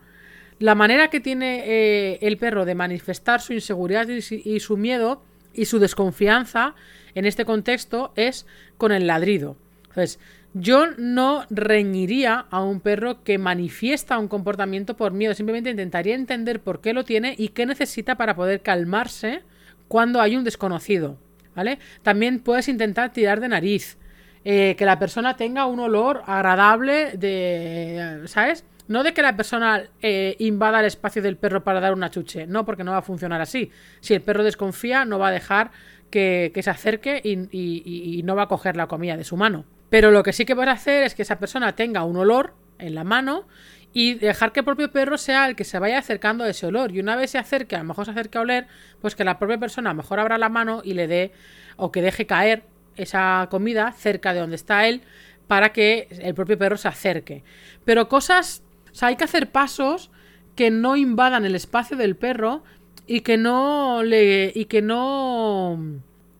La 0.59 0.75
manera 0.75 1.09
que 1.09 1.21
tiene 1.21 1.63
eh, 1.65 2.19
el 2.23 2.37
perro 2.37 2.65
de 2.65 2.75
manifestar 2.75 3.41
su 3.41 3.53
inseguridad 3.53 4.07
y, 4.09 4.61
su 4.61 4.77
miedo 4.77 5.23
y 5.55 5.65
su 5.65 5.79
desconfianza 5.79 6.75
en 7.15 7.25
este 7.25 7.45
contexto 7.45 8.13
es 8.15 8.47
con 8.77 8.93
el 8.93 9.07
ladrido. 9.07 9.57
Entonces, 9.89 10.21
yo 10.55 10.87
no 10.99 11.47
reñiría 11.49 12.47
a 12.51 12.63
un 12.63 12.81
perro 12.81 13.25
que 13.25 13.39
manifiesta 13.39 14.19
un 14.19 14.29
comportamiento 14.29 14.97
por 14.97 15.13
miedo, 15.13 15.35
simplemente 15.35 15.71
intentaría 15.71 16.15
entender 16.15 16.61
por 16.61 16.83
qué 16.83 16.93
lo 16.93 17.05
tiene 17.05 17.35
y 17.39 17.49
qué 17.49 17.65
necesita 17.65 18.17
para 18.17 18.37
poder 18.37 18.61
calmarse 18.61 19.43
cuando 19.89 20.21
hay 20.21 20.37
un 20.37 20.45
desconocido. 20.45 21.17
¿Vale? 21.55 21.79
También 22.03 22.41
puedes 22.41 22.69
intentar 22.69 23.13
tirar 23.13 23.41
de 23.41 23.49
nariz. 23.49 23.99
Eh, 24.45 24.75
que 24.77 24.85
la 24.85 24.99
persona 24.99 25.37
tenga 25.37 25.67
un 25.67 25.79
olor 25.79 26.23
agradable 26.27 27.13
de. 27.17 28.23
¿Sabes? 28.27 28.65
No 28.89 29.05
de 29.05 29.15
que 29.15 29.23
la 29.23 29.37
persona 29.37 29.85
eh, 30.01 30.35
invada 30.41 30.81
el 30.81 30.87
espacio 30.87 31.23
del 31.23 31.37
perro 31.37 31.63
para 31.63 31.81
dar 31.81 31.93
una 31.93 32.11
chuche, 32.11 32.47
no, 32.47 32.65
porque 32.65 32.83
no 32.83 32.91
va 32.91 32.99
a 32.99 33.03
funcionar 33.03 33.41
así. 33.41 33.71
Si 34.01 34.15
el 34.15 34.21
perro 34.21 34.43
desconfía, 34.43 35.05
no 35.05 35.19
va 35.19 35.29
a 35.29 35.31
dejar 35.31 35.71
que, 36.11 36.53
se 36.61 36.71
acerque 36.71 37.21
y, 37.25 38.23
no 38.25 38.37
va 38.37 38.43
a 38.43 38.49
coger 38.49 38.77
la 38.77 38.89
comida 38.89 39.17
de 39.17 39.25
su 39.25 39.37
mano. 39.37 39.65
Pero 39.89 40.11
lo 40.11 40.23
que 40.23 40.33
sí 40.33 40.45
que 40.45 40.55
vas 40.55 40.69
a 40.69 40.73
hacer 40.73 41.05
es 41.05 41.15
que 41.15 41.23
esa 41.23 41.39
persona 41.39 41.75
tenga 41.75 42.05
un 42.05 42.17
olor 42.17 42.55
en 42.79 42.95
la 42.95 43.05
mano 43.05 43.47
y 43.93 44.15
dejar 44.15 44.53
que 44.53 44.61
el 44.61 44.65
propio 44.65 44.91
perro 44.91 45.19
sea 45.19 45.47
el 45.49 45.57
que 45.57 45.65
se 45.65 45.79
vaya 45.79 45.99
acercando 45.99 46.45
a 46.45 46.49
ese 46.49 46.67
olor. 46.67 46.93
Y 46.93 47.01
una 47.01 47.17
vez 47.17 47.31
se 47.31 47.39
acerque, 47.39 47.77
a 47.77 47.81
lo 47.81 47.85
mejor 47.85 48.05
se 48.07 48.13
acerque 48.13 48.39
a 48.39 48.43
oler, 48.43 48.67
pues 49.01 49.15
que 49.15 49.25
la 49.25 49.39
propia 49.39 49.59
persona 49.59 49.91
a 49.91 49.93
lo 49.93 49.99
mejor 49.99 50.21
abra 50.21 50.39
la 50.39 50.49
mano 50.49 50.81
y 50.85 50.95
le 50.95 51.07
dé 51.07 51.33
o 51.77 51.93
que 51.93 52.03
deje 52.03 52.27
caer 52.27 52.65
esa 52.97 53.49
comida 53.51 53.93
cerca 53.93 54.33
de 54.33 54.41
donde 54.41 54.57
está 54.57 54.87
él 54.87 55.03
para 55.47 55.73
que 55.73 56.09
el 56.11 56.35
propio 56.35 56.59
perro 56.59 56.77
se 56.77 56.89
acerque. 56.89 57.45
Pero 57.85 58.09
cosas 58.09 58.63
o 58.93 58.95
sea, 58.95 59.09
hay 59.09 59.17
que 59.17 59.25
hacer 59.25 59.51
pasos 59.51 60.11
que 60.55 60.71
no 60.71 60.97
invadan 60.97 61.45
el 61.45 61.55
espacio 61.55 61.97
del 61.97 62.17
perro 62.17 62.63
y 63.07 63.21
que 63.21 63.37
no 63.39 64.03
le 64.03 64.53
y 64.55 64.67
que 64.67 64.83
no 64.83 65.79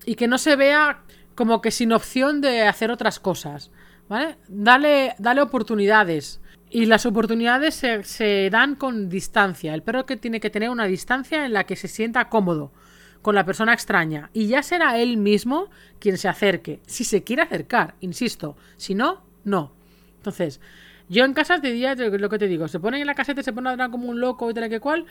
y 0.05 0.15
que 0.15 0.29
no 0.29 0.39
se 0.39 0.57
vea 0.57 1.03
como 1.35 1.63
que 1.63 1.71
sin 1.71 1.93
opción 1.93 2.41
de 2.41 2.63
hacer 2.63 2.91
otras 2.91 3.19
cosas, 3.19 3.71
¿vale? 4.09 4.37
Dale, 4.49 5.15
dale 5.19 5.41
oportunidades. 5.41 6.42
Y 6.75 6.87
las 6.87 7.05
oportunidades 7.05 7.75
se, 7.75 8.03
se 8.03 8.49
dan 8.51 8.77
con 8.77 9.11
distancia. 9.11 9.75
El 9.75 9.83
perro 9.83 10.07
que 10.07 10.17
tiene 10.17 10.41
que 10.41 10.49
tener 10.49 10.71
una 10.71 10.87
distancia 10.87 11.45
en 11.45 11.53
la 11.53 11.65
que 11.65 11.77
se 11.77 11.87
sienta 11.87 12.31
cómodo 12.31 12.73
con 13.21 13.35
la 13.35 13.45
persona 13.45 13.75
extraña. 13.75 14.31
Y 14.33 14.47
ya 14.47 14.63
será 14.63 14.99
él 14.99 15.19
mismo 15.19 15.69
quien 15.99 16.17
se 16.17 16.29
acerque. 16.29 16.81
Si 16.87 17.05
se 17.05 17.23
quiere 17.25 17.43
acercar, 17.43 17.95
insisto. 18.01 18.57
Si 18.79 18.95
no, 18.95 19.23
no. 19.45 19.75
Entonces, 20.17 20.63
yo 21.11 21.27
en 21.27 21.35
casa 21.35 21.61
te 21.61 21.71
diría 21.73 21.95
lo 21.95 22.31
que 22.31 22.39
te 22.39 22.49
digo, 22.49 22.69
se 22.69 22.81
pone 22.81 22.99
en 22.99 23.07
la 23.07 23.15
caseta, 23.15 23.43
se 23.43 23.53
pone 23.53 23.69
a 23.71 23.89
como 23.91 24.09
un 24.09 24.19
loco 24.19 24.51
y 24.51 24.55
tal 24.55 24.71
que 24.71 24.81
cual, 24.81 25.05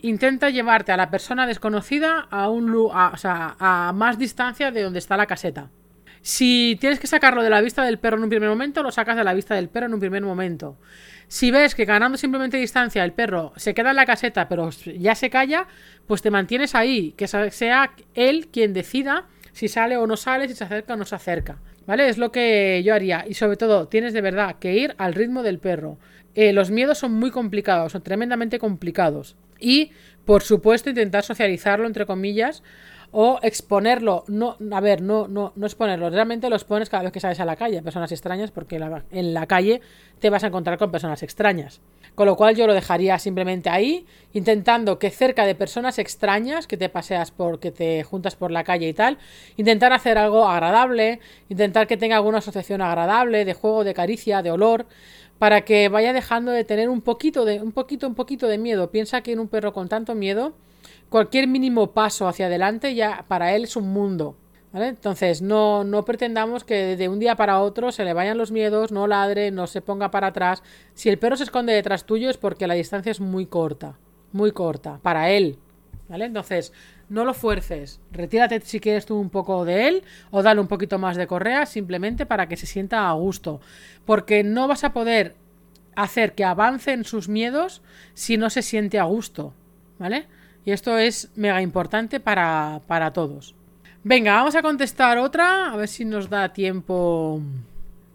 intenta 0.00 0.50
llevarte 0.50 0.92
a 0.92 0.98
la 0.98 1.10
persona 1.10 1.46
desconocida 1.46 2.20
a 2.30 2.50
un 2.50 2.90
a, 2.92 3.14
a 3.58 3.92
más 3.94 4.18
distancia 4.18 4.70
de 4.70 4.82
donde 4.82 4.98
está 4.98 5.16
la 5.16 5.26
caseta. 5.26 5.70
Si 6.22 6.76
tienes 6.80 6.98
que 6.98 7.06
sacarlo 7.06 7.42
de 7.42 7.50
la 7.50 7.60
vista 7.60 7.84
del 7.84 7.98
perro 7.98 8.16
en 8.16 8.24
un 8.24 8.28
primer 8.28 8.48
momento, 8.48 8.82
lo 8.82 8.90
sacas 8.90 9.16
de 9.16 9.24
la 9.24 9.34
vista 9.34 9.54
del 9.54 9.68
perro 9.68 9.86
en 9.86 9.94
un 9.94 10.00
primer 10.00 10.22
momento. 10.22 10.76
Si 11.28 11.50
ves 11.50 11.74
que 11.74 11.84
ganando 11.84 12.16
simplemente 12.16 12.56
distancia 12.56 13.04
el 13.04 13.12
perro 13.12 13.52
se 13.56 13.74
queda 13.74 13.90
en 13.90 13.96
la 13.96 14.06
caseta 14.06 14.48
pero 14.48 14.70
ya 14.98 15.14
se 15.14 15.28
calla, 15.28 15.66
pues 16.06 16.22
te 16.22 16.30
mantienes 16.30 16.74
ahí, 16.74 17.12
que 17.12 17.28
sea 17.28 17.92
él 18.14 18.48
quien 18.50 18.72
decida 18.72 19.26
si 19.52 19.68
sale 19.68 19.96
o 19.96 20.06
no 20.06 20.16
sale, 20.16 20.48
si 20.48 20.54
se 20.54 20.64
acerca 20.64 20.94
o 20.94 20.96
no 20.96 21.04
se 21.04 21.16
acerca. 21.16 21.58
¿Vale? 21.86 22.08
Es 22.08 22.18
lo 22.18 22.30
que 22.30 22.82
yo 22.84 22.94
haría. 22.94 23.24
Y 23.26 23.34
sobre 23.34 23.56
todo, 23.56 23.88
tienes 23.88 24.12
de 24.12 24.20
verdad 24.20 24.56
que 24.60 24.74
ir 24.74 24.94
al 24.98 25.14
ritmo 25.14 25.42
del 25.42 25.58
perro. 25.58 25.98
Eh, 26.34 26.52
los 26.52 26.70
miedos 26.70 26.98
son 26.98 27.14
muy 27.14 27.30
complicados, 27.30 27.92
son 27.92 28.02
tremendamente 28.02 28.58
complicados. 28.58 29.36
Y, 29.58 29.90
por 30.24 30.42
supuesto, 30.42 30.90
intentar 30.90 31.24
socializarlo, 31.24 31.86
entre 31.86 32.04
comillas, 32.06 32.62
o 33.10 33.38
exponerlo. 33.42 34.24
No, 34.28 34.56
a 34.72 34.80
ver, 34.80 35.00
no, 35.00 35.28
no, 35.28 35.52
no 35.56 35.66
exponerlo. 35.66 36.10
Realmente 36.10 36.48
lo 36.50 36.56
expones 36.56 36.88
cada 36.88 37.04
vez 37.04 37.12
que 37.12 37.20
sales 37.20 37.40
a 37.40 37.44
la 37.44 37.56
calle 37.56 37.82
personas 37.82 38.12
extrañas, 38.12 38.50
porque 38.50 38.80
en 39.10 39.34
la 39.34 39.46
calle 39.46 39.80
te 40.18 40.30
vas 40.30 40.44
a 40.44 40.48
encontrar 40.48 40.78
con 40.78 40.90
personas 40.90 41.22
extrañas. 41.22 41.80
Con 42.14 42.26
lo 42.26 42.36
cual 42.36 42.56
yo 42.56 42.66
lo 42.66 42.74
dejaría 42.74 43.18
simplemente 43.18 43.70
ahí, 43.70 44.06
intentando 44.32 44.98
que 44.98 45.10
cerca 45.10 45.46
de 45.46 45.54
personas 45.54 45.98
extrañas, 45.98 46.66
que 46.66 46.76
te 46.76 46.88
paseas 46.88 47.30
por, 47.30 47.60
que 47.60 47.70
te 47.70 48.02
juntas 48.02 48.34
por 48.34 48.50
la 48.50 48.64
calle 48.64 48.88
y 48.88 48.92
tal, 48.92 49.18
intentar 49.56 49.92
hacer 49.92 50.18
algo 50.18 50.46
agradable, 50.46 51.20
intentar 51.48 51.86
que 51.86 51.96
tenga 51.96 52.16
alguna 52.16 52.38
asociación 52.38 52.82
agradable, 52.82 53.44
de 53.44 53.54
juego, 53.54 53.84
de 53.84 53.94
caricia, 53.94 54.42
de 54.42 54.50
olor, 54.50 54.86
para 55.38 55.60
que 55.60 55.88
vaya 55.88 56.12
dejando 56.12 56.50
de 56.50 56.64
tener 56.64 56.88
un 56.88 57.00
poquito 57.00 57.44
de, 57.44 57.60
un 57.62 57.72
poquito, 57.72 58.08
un 58.08 58.16
poquito 58.16 58.48
de 58.48 58.58
miedo. 58.58 58.90
Piensa 58.90 59.22
que 59.22 59.32
en 59.32 59.38
un 59.38 59.48
perro 59.48 59.72
con 59.72 59.88
tanto 59.88 60.16
miedo, 60.16 60.54
cualquier 61.08 61.48
mínimo 61.48 61.92
paso 61.92 62.28
hacia 62.28 62.46
adelante 62.46 62.94
ya 62.94 63.24
para 63.28 63.54
él 63.54 63.64
es 63.64 63.76
un 63.76 63.88
mundo. 63.92 64.36
Entonces, 64.74 65.40
no, 65.40 65.82
no 65.82 66.04
pretendamos 66.04 66.62
que 66.62 66.96
de 66.96 67.08
un 67.08 67.18
día 67.18 67.36
para 67.36 67.60
otro 67.60 67.90
se 67.90 68.04
le 68.04 68.12
vayan 68.12 68.36
los 68.36 68.52
miedos, 68.52 68.92
no 68.92 69.06
ladre, 69.06 69.50
no 69.50 69.66
se 69.66 69.80
ponga 69.80 70.10
para 70.10 70.28
atrás. 70.28 70.62
Si 70.94 71.08
el 71.08 71.18
perro 71.18 71.36
se 71.36 71.44
esconde 71.44 71.72
detrás 71.72 72.04
tuyo 72.04 72.28
es 72.28 72.36
porque 72.36 72.66
la 72.66 72.74
distancia 72.74 73.10
es 73.10 73.20
muy 73.20 73.46
corta, 73.46 73.98
muy 74.32 74.52
corta, 74.52 75.00
para 75.02 75.30
él. 75.30 75.58
¿Vale? 76.08 76.26
Entonces, 76.26 76.72
no 77.08 77.24
lo 77.24 77.34
fuerces. 77.34 78.00
Retírate 78.12 78.60
si 78.60 78.80
quieres 78.80 79.06
tú 79.06 79.16
un 79.18 79.30
poco 79.30 79.64
de 79.64 79.88
él 79.88 80.04
o 80.30 80.42
dale 80.42 80.60
un 80.60 80.68
poquito 80.68 80.98
más 80.98 81.16
de 81.16 81.26
correa 81.26 81.66
simplemente 81.66 82.26
para 82.26 82.48
que 82.48 82.56
se 82.56 82.66
sienta 82.66 83.08
a 83.08 83.12
gusto. 83.12 83.60
Porque 84.04 84.42
no 84.42 84.68
vas 84.68 84.84
a 84.84 84.92
poder 84.92 85.34
hacer 85.96 86.34
que 86.34 86.44
avancen 86.44 87.04
sus 87.04 87.28
miedos 87.28 87.82
si 88.14 88.36
no 88.36 88.48
se 88.48 88.62
siente 88.62 88.98
a 88.98 89.04
gusto. 89.04 89.54
¿Vale? 89.98 90.28
Y 90.68 90.72
esto 90.72 90.98
es 90.98 91.30
mega 91.34 91.62
importante 91.62 92.20
para, 92.20 92.82
para 92.86 93.14
todos. 93.14 93.54
Venga, 94.04 94.34
vamos 94.34 94.54
a 94.54 94.60
contestar 94.60 95.16
otra. 95.16 95.72
A 95.72 95.76
ver 95.76 95.88
si 95.88 96.04
nos 96.04 96.28
da 96.28 96.52
tiempo 96.52 97.40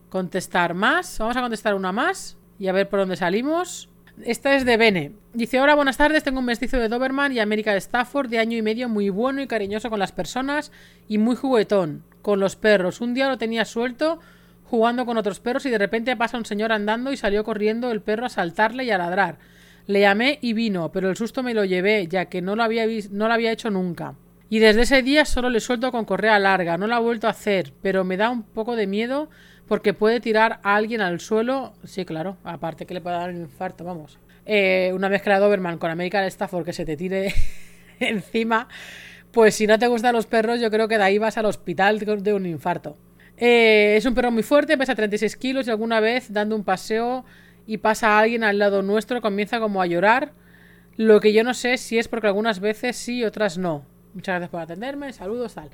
contestar 0.09 0.75
más. 0.75 1.17
Vamos 1.17 1.35
a 1.35 1.41
contestar 1.41 1.73
una 1.73 1.91
más 1.91 2.37
y 2.59 2.67
a 2.67 2.71
ver 2.71 2.87
por 2.87 2.99
dónde 2.99 3.15
salimos. 3.15 3.89
Esta 4.23 4.55
es 4.55 4.65
de 4.65 4.77
Bene. 4.77 5.13
Dice, 5.33 5.59
hola, 5.61 5.73
buenas 5.73 5.97
tardes, 5.97 6.21
tengo 6.21 6.41
un 6.41 6.45
mestizo 6.45 6.77
de 6.77 6.89
Doberman 6.89 7.31
y 7.31 7.39
América 7.39 7.71
de 7.71 7.79
Stafford 7.79 8.29
de 8.29 8.37
año 8.37 8.55
y 8.55 8.61
medio 8.61 8.87
muy 8.87 9.09
bueno 9.09 9.41
y 9.41 9.47
cariñoso 9.47 9.89
con 9.89 9.97
las 9.97 10.11
personas 10.11 10.71
y 11.07 11.17
muy 11.17 11.35
juguetón 11.35 12.03
con 12.21 12.39
los 12.39 12.55
perros. 12.55 13.01
Un 13.01 13.15
día 13.15 13.29
lo 13.29 13.39
tenía 13.39 13.65
suelto 13.65 14.19
jugando 14.69 15.07
con 15.07 15.17
otros 15.17 15.39
perros 15.39 15.65
y 15.65 15.71
de 15.71 15.79
repente 15.79 16.15
pasa 16.15 16.37
un 16.37 16.45
señor 16.45 16.71
andando 16.71 17.11
y 17.11 17.17
salió 17.17 17.43
corriendo 17.43 17.89
el 17.89 18.03
perro 18.03 18.27
a 18.27 18.29
saltarle 18.29 18.83
y 18.83 18.91
a 18.91 18.99
ladrar. 18.99 19.39
Le 19.85 19.99
llamé 19.99 20.39
y 20.41 20.53
vino, 20.53 20.91
pero 20.91 21.09
el 21.09 21.17
susto 21.17 21.43
me 21.43 21.53
lo 21.53 21.65
llevé, 21.65 22.07
ya 22.07 22.25
que 22.25 22.41
no 22.41 22.55
lo 22.55 22.63
había, 22.63 23.51
hecho 23.51 23.69
nunca. 23.69 24.15
Y 24.49 24.59
desde 24.59 24.83
ese 24.83 25.01
día 25.01 25.25
solo 25.25 25.49
le 25.49 25.59
suelto 25.59 25.91
con 25.91 26.05
correa 26.05 26.39
larga. 26.39 26.77
No 26.77 26.87
lo 26.87 26.95
ha 26.95 26.99
vuelto 26.99 27.27
a 27.27 27.31
hacer, 27.31 27.73
pero 27.81 28.03
me 28.03 28.17
da 28.17 28.29
un 28.29 28.43
poco 28.43 28.75
de 28.75 28.87
miedo 28.87 29.29
porque 29.67 29.93
puede 29.93 30.19
tirar 30.19 30.59
a 30.63 30.75
alguien 30.75 31.01
al 31.01 31.19
suelo. 31.19 31.73
Sí, 31.83 32.05
claro, 32.05 32.37
aparte 32.43 32.85
que 32.85 32.93
le 32.93 33.01
puede 33.01 33.17
dar 33.17 33.29
un 33.29 33.41
infarto, 33.41 33.83
vamos. 33.83 34.19
Eh, 34.45 34.91
una 34.93 35.09
mezcla 35.09 35.35
de 35.35 35.41
Doberman 35.41 35.77
con 35.77 35.89
American 35.89 36.25
Stafford 36.25 36.65
que 36.65 36.73
se 36.73 36.85
te 36.85 36.95
tire 36.95 37.33
encima. 37.99 38.67
Pues 39.31 39.55
si 39.55 39.65
no 39.65 39.79
te 39.79 39.87
gustan 39.87 40.13
los 40.13 40.27
perros, 40.27 40.61
yo 40.61 40.69
creo 40.69 40.87
que 40.87 40.97
de 40.97 41.03
ahí 41.03 41.17
vas 41.17 41.37
al 41.37 41.45
hospital 41.45 41.99
de 41.99 42.33
un 42.33 42.45
infarto. 42.45 42.97
Eh, 43.37 43.95
es 43.97 44.05
un 44.05 44.13
perro 44.13 44.31
muy 44.31 44.43
fuerte, 44.43 44.77
pesa 44.77 44.95
36 44.95 45.35
kilos 45.37 45.67
y 45.67 45.71
alguna 45.71 45.99
vez 45.99 46.31
dando 46.31 46.55
un 46.55 46.63
paseo 46.63 47.25
y 47.65 47.77
pasa 47.77 48.19
alguien 48.19 48.43
al 48.43 48.59
lado 48.59 48.81
nuestro, 48.81 49.21
comienza 49.21 49.59
como 49.59 49.81
a 49.81 49.85
llorar. 49.85 50.33
Lo 50.95 51.19
que 51.19 51.33
yo 51.33 51.43
no 51.43 51.53
sé 51.53 51.77
si 51.77 51.97
es 51.97 52.07
porque 52.07 52.27
algunas 52.27 52.59
veces 52.59 52.95
sí 52.95 53.19
y 53.19 53.23
otras 53.23 53.57
no. 53.57 53.85
Muchas 54.13 54.33
gracias 54.33 54.49
por 54.51 54.61
atenderme, 54.61 55.11
saludos, 55.11 55.55
tal. 55.55 55.69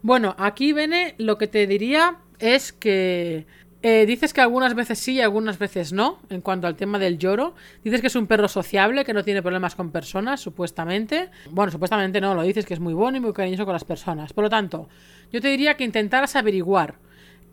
Bueno, 0.00 0.34
aquí 0.38 0.72
viene 0.72 1.14
lo 1.18 1.36
que 1.36 1.46
te 1.46 1.66
diría 1.66 2.18
es 2.38 2.72
que 2.72 3.46
eh, 3.82 4.06
dices 4.06 4.32
que 4.32 4.40
algunas 4.40 4.74
veces 4.74 4.98
sí 4.98 5.14
y 5.14 5.20
algunas 5.20 5.58
veces 5.58 5.92
no, 5.92 6.20
en 6.30 6.40
cuanto 6.40 6.68
al 6.68 6.76
tema 6.76 6.98
del 6.98 7.18
lloro. 7.18 7.54
Dices 7.82 8.00
que 8.00 8.06
es 8.06 8.16
un 8.16 8.28
perro 8.28 8.48
sociable, 8.48 9.04
que 9.04 9.12
no 9.12 9.24
tiene 9.24 9.42
problemas 9.42 9.74
con 9.74 9.90
personas, 9.90 10.40
supuestamente. 10.40 11.30
Bueno, 11.50 11.72
supuestamente 11.72 12.20
no, 12.20 12.34
lo 12.34 12.42
dices 12.42 12.64
que 12.64 12.74
es 12.74 12.80
muy 12.80 12.94
bueno 12.94 13.18
y 13.18 13.20
muy 13.20 13.32
cariñoso 13.32 13.64
con 13.64 13.74
las 13.74 13.84
personas. 13.84 14.32
Por 14.32 14.44
lo 14.44 14.50
tanto, 14.50 14.88
yo 15.32 15.40
te 15.40 15.48
diría 15.48 15.74
que 15.74 15.84
intentaras 15.84 16.36
averiguar 16.36 16.94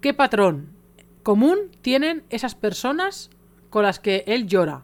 qué 0.02 0.13
patrón 0.13 0.69
común 1.23 1.71
tienen 1.82 2.23
esas 2.30 2.56
personas 2.56 3.32
con 3.69 3.84
las 3.84 3.99
que 3.99 4.23
él 4.27 4.47
llora. 4.47 4.84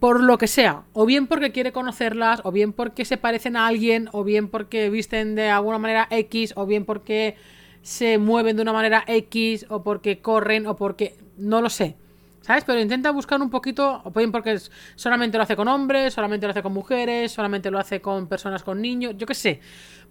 por 0.00 0.22
lo 0.22 0.36
que 0.38 0.48
sea, 0.48 0.84
o 0.92 1.06
bien 1.06 1.26
porque 1.28 1.52
quiere 1.52 1.72
conocerlas, 1.72 2.40
o 2.44 2.50
bien 2.52 2.72
porque 2.72 3.04
se 3.04 3.16
parecen 3.18 3.56
a 3.56 3.66
alguien, 3.68 4.08
o 4.12 4.24
bien 4.24 4.48
porque 4.48 4.90
visten 4.90 5.34
de 5.36 5.48
alguna 5.50 5.78
manera 5.78 6.08
X, 6.10 6.52
o 6.56 6.66
bien 6.66 6.84
porque 6.84 7.36
se 7.82 8.18
mueven 8.18 8.56
de 8.56 8.62
una 8.62 8.72
manera 8.72 9.04
X, 9.06 9.66
o 9.68 9.82
porque 9.82 10.18
corren, 10.20 10.66
o 10.66 10.76
porque... 10.76 11.16
no 11.38 11.62
lo 11.62 11.70
sé. 11.70 11.96
¿Sabes? 12.40 12.64
Pero 12.64 12.80
intenta 12.80 13.10
buscar 13.10 13.40
un 13.40 13.50
poquito, 13.50 14.02
o 14.04 14.10
bien 14.10 14.32
porque 14.32 14.58
solamente 14.94 15.36
lo 15.36 15.42
hace 15.44 15.56
con 15.56 15.68
hombres, 15.68 16.14
solamente 16.14 16.46
lo 16.46 16.50
hace 16.52 16.62
con 16.62 16.72
mujeres, 16.72 17.32
solamente 17.32 17.70
lo 17.70 17.78
hace 17.78 18.00
con 18.00 18.28
personas 18.28 18.62
con 18.62 18.80
niños, 18.80 19.14
yo 19.16 19.26
qué 19.26 19.34
sé. 19.34 19.60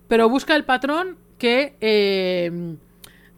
Pero 0.07 0.29
busca 0.29 0.55
el 0.55 0.65
patrón 0.65 1.17
que, 1.37 1.75
eh, 1.81 2.75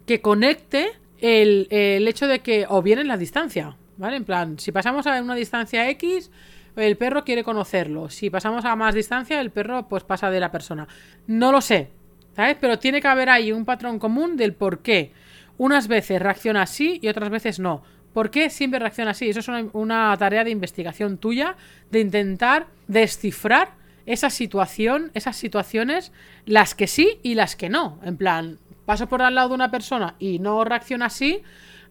que 0.06 0.20
conecte 0.20 0.88
el, 1.18 1.68
el 1.70 2.06
hecho 2.08 2.26
de 2.26 2.40
que, 2.40 2.66
o 2.68 2.82
bien 2.82 2.98
en 2.98 3.08
la 3.08 3.16
distancia, 3.16 3.76
¿vale? 3.98 4.16
En 4.16 4.24
plan, 4.24 4.58
si 4.58 4.72
pasamos 4.72 5.06
a 5.06 5.20
una 5.20 5.34
distancia 5.34 5.88
X, 5.90 6.30
el 6.76 6.96
perro 6.96 7.24
quiere 7.24 7.44
conocerlo. 7.44 8.08
Si 8.08 8.30
pasamos 8.30 8.64
a 8.64 8.76
más 8.76 8.94
distancia, 8.94 9.40
el 9.40 9.50
perro 9.50 9.88
pues 9.88 10.04
pasa 10.04 10.30
de 10.30 10.40
la 10.40 10.50
persona. 10.50 10.88
No 11.26 11.52
lo 11.52 11.60
sé, 11.60 11.90
¿sabes? 12.34 12.56
Pero 12.60 12.78
tiene 12.78 13.00
que 13.00 13.08
haber 13.08 13.28
ahí 13.28 13.52
un 13.52 13.64
patrón 13.64 13.98
común 13.98 14.36
del 14.36 14.54
por 14.54 14.80
qué. 14.80 15.12
Unas 15.58 15.88
veces 15.88 16.22
reacciona 16.22 16.62
así 16.62 17.00
y 17.02 17.08
otras 17.08 17.30
veces 17.30 17.58
no. 17.58 17.82
¿Por 18.12 18.30
qué 18.30 18.48
siempre 18.48 18.80
reacciona 18.80 19.10
así? 19.10 19.28
Eso 19.28 19.40
es 19.40 19.48
una, 19.72 20.16
tarea 20.18 20.44
de 20.44 20.50
investigación 20.50 21.18
tuya, 21.18 21.56
de 21.90 22.00
intentar 22.00 22.66
descifrar 22.86 23.72
esa 24.06 24.30
situación, 24.30 25.10
esas 25.14 25.36
situaciones, 25.36 26.12
las 26.46 26.74
que 26.74 26.86
sí 26.86 27.18
y 27.22 27.34
las 27.34 27.56
que 27.56 27.68
no. 27.68 27.98
En 28.02 28.16
plan, 28.16 28.58
paso 28.86 29.08
por 29.08 29.20
al 29.20 29.34
lado 29.34 29.48
de 29.48 29.54
una 29.56 29.70
persona 29.70 30.14
y 30.18 30.38
no 30.38 30.64
reacciona 30.64 31.06
así, 31.06 31.42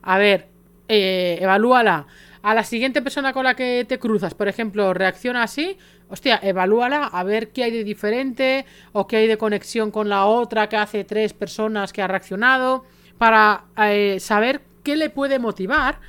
a 0.02 0.18
ver, 0.18 0.48
eh, 0.88 1.38
evalúala. 1.42 2.08
A 2.42 2.54
la 2.54 2.64
siguiente 2.64 3.02
persona 3.02 3.34
con 3.34 3.44
la 3.44 3.56
que 3.56 3.86
te 3.88 4.00
cruzas, 4.00 4.34
por 4.34 4.48
ejemplo, 4.48 4.94
reacciona 4.94 5.44
así, 5.44 5.78
hostia, 6.08 6.40
evalúala 6.42 7.06
a 7.06 7.24
ver 7.24 7.50
qué 7.50 7.64
hay 7.64 7.72
de 7.72 7.84
diferente 7.84 8.66
o 8.94 9.08
qué 9.08 9.18
hay 9.18 9.28
de 9.28 9.38
conexión 9.38 9.92
con 9.92 10.08
la 10.08 10.26
otra 10.26 10.70
que 10.70 10.78
hace 10.78 11.04
tres 11.04 11.34
personas 11.34 11.92
que 11.92 12.02
ha 12.02 12.08
reaccionado, 12.08 12.86
para 13.18 13.66
eh, 13.78 14.20
saber 14.20 14.62
qué 14.84 14.96
le 14.96 15.10
puede 15.10 15.40
motivar 15.40 16.00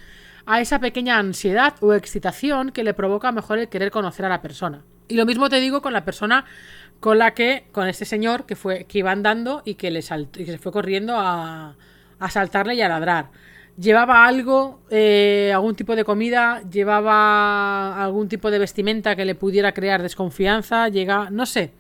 a 0.47 0.61
esa 0.61 0.79
pequeña 0.79 1.19
ansiedad 1.19 1.75
o 1.81 1.93
excitación 1.95 2.71
que 2.71 2.85
le 2.85 2.95
provoca 2.95 3.33
mejor 3.33 3.59
el 3.59 3.69
querer 3.69 3.91
conocer 3.91 4.25
a 4.27 4.29
la 4.29 4.43
persona. 4.43 4.83
Y 5.09 5.17
lo 5.17 5.27
mismo 5.27 5.49
te 5.49 5.61
digo 5.61 5.83
con 5.83 5.93
la 5.93 6.05
persona 6.05 6.45
con 7.01 7.19
la 7.19 7.33
que, 7.33 7.67
con 7.73 7.89
este 7.89 8.05
señor 8.05 8.45
que 8.47 8.57
fue, 8.57 8.85
que 8.85 8.99
iba 8.99 9.11
andando 9.11 9.63
y 9.65 9.75
que 9.75 9.91
le 9.91 10.03
saltó, 10.03 10.41
y 10.41 10.47
se 10.47 10.59
fue 10.59 10.73
corriendo 10.73 11.17
a, 11.17 11.77
a 12.19 12.31
saltarle 12.31 12.75
y 12.75 12.83
a 12.83 12.89
ladrar. 12.89 13.31
Llevaba 13.79 14.27
algo, 14.27 14.81
eh, 14.91 15.53
algún 15.55 15.77
tipo 15.77 15.95
de 15.95 16.05
comida, 16.05 16.63
llevaba 16.69 18.03
algún 18.03 18.29
tipo 18.29 18.51
de 18.51 18.59
vestimenta 18.59 19.15
que 19.15 19.25
le 19.25 19.37
pudiera 19.37 19.73
crear 19.73 20.03
desconfianza, 20.03 20.89
llega, 20.89 21.31
no 21.31 21.47
sé. 21.47 21.73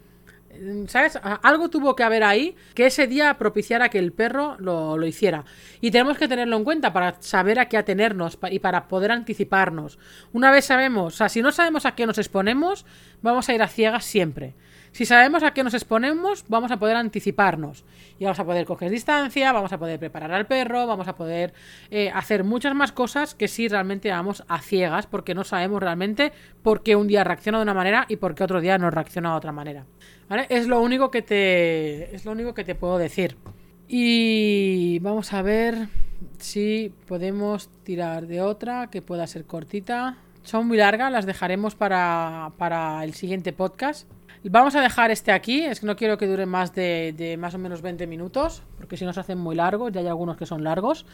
¿Sabes? 0.87 1.18
Algo 1.42 1.68
tuvo 1.70 1.94
que 1.94 2.02
haber 2.02 2.24
ahí 2.24 2.56
que 2.74 2.87
ese 2.87 3.06
día 3.06 3.34
propiciara 3.38 3.88
que 3.88 3.98
el 3.98 4.12
perro 4.12 4.56
lo, 4.58 5.04
hiciera. 5.06 5.44
Y 5.80 5.90
tenemos 5.90 6.18
que 6.18 6.28
tenerlo 6.28 6.56
en 6.56 6.64
cuenta 6.64 6.92
para 6.92 7.16
saber 7.20 7.58
a 7.58 7.68
qué 7.68 7.76
atenernos 7.76 8.38
y 8.50 8.58
para 8.58 8.88
poder 8.88 9.12
anticiparnos. 9.12 9.98
Una 10.32 10.50
vez 10.50 10.66
sabemos, 10.66 11.14
o 11.14 11.16
sea, 11.16 11.28
si 11.28 11.42
no 11.42 11.52
sabemos 11.52 11.84
a 11.84 11.94
qué 11.94 12.06
nos 12.06 12.18
exponemos, 12.18 12.87
vamos 13.22 13.48
a 13.48 13.54
ir 13.54 13.62
a 13.62 13.68
ciegas 13.68 14.04
siempre. 14.04 14.54
Si 14.92 15.05
sabemos 15.05 15.42
a 15.42 15.53
qué 15.53 15.62
nos 15.62 15.74
exponemos, 15.74 16.44
vamos 16.48 16.70
a 16.70 16.79
poder 16.79 16.96
anticiparnos. 16.96 17.85
Y 18.18 18.24
vamos 18.24 18.40
a 18.40 18.44
poder 18.44 18.66
coger 18.66 18.90
distancia, 18.90 19.53
vamos 19.53 19.72
a 19.72 19.79
poder 19.79 19.98
preparar 19.98 20.33
al 20.33 20.46
perro, 20.46 20.87
vamos 20.87 21.09
a 21.09 21.14
poder 21.14 21.53
eh, 21.90 22.11
hacer 22.12 22.44
muchas 22.44 22.74
más 22.74 22.92
cosas 22.92 23.35
que 23.35 23.48
si 23.48 23.68
realmente 23.68 24.11
vamos 24.11 24.44
a 24.48 24.61
ciegas, 24.61 25.07
porque 25.07 25.35
no 25.35 25.44
sabemos 25.44 25.83
realmente 25.83 26.33
por 26.62 26.83
qué 26.83 26.96
un 26.96 27.07
día 27.07 27.24
reacciona 27.24 27.59
de 27.59 27.62
una 27.62 27.74
manera 27.74 28.07
y 28.09 28.16
por 28.16 28.35
qué 28.35 28.44
otro 28.44 28.61
día 28.61 28.79
no 28.79 28.90
reacciona 28.90 29.31
de 29.31 29.37
otra 29.37 29.53
manera. 29.53 29.87
Es 30.48 30.66
lo 30.66 30.81
único 30.81 31.11
que 31.11 31.22
te. 31.22 32.14
Es 32.14 32.24
lo 32.24 32.33
único 32.33 32.55
que 32.55 32.64
te 32.64 32.74
puedo 32.74 32.98
decir. 32.98 33.37
Y 33.87 34.98
vamos 34.98 35.33
a 35.33 35.40
ver 35.40 35.88
si 36.38 36.92
podemos 37.07 37.70
tirar 37.85 38.27
de 38.27 38.42
otra 38.42 38.90
que 38.90 39.01
pueda 39.01 39.27
ser 39.27 39.44
cortita. 39.44 40.18
Son 40.42 40.66
muy 40.66 40.77
largas, 40.77 41.11
las 41.11 41.27
dejaremos 41.27 41.74
para, 41.74 42.53
para 42.59 43.03
el 43.05 43.14
siguiente 43.14 43.53
podcast. 43.53 44.07
Vamos 44.44 44.77
a 44.77 44.81
dejar 44.81 45.11
este 45.11 45.33
aquí, 45.33 45.64
es 45.64 45.81
que 45.81 45.87
no 45.87 45.96
quiero 45.96 46.16
que 46.16 46.29
dure 46.29 46.46
más 46.46 46.72
de, 46.72 47.37
más 47.38 47.55
o 47.55 47.59
menos 47.59 47.83
20 47.83 48.07
minutos, 48.07 48.62
porque 48.77 48.96
si 48.96 49.05
no 49.05 49.12
se 49.12 49.18
hacen 49.18 49.38
muy 49.38 49.57
largos, 49.57 49.90
ya 49.92 49.98
hay 50.01 50.07
algunos 50.07 50.37
que 50.37 50.46
son 50.46 50.62
largos. 50.62 51.07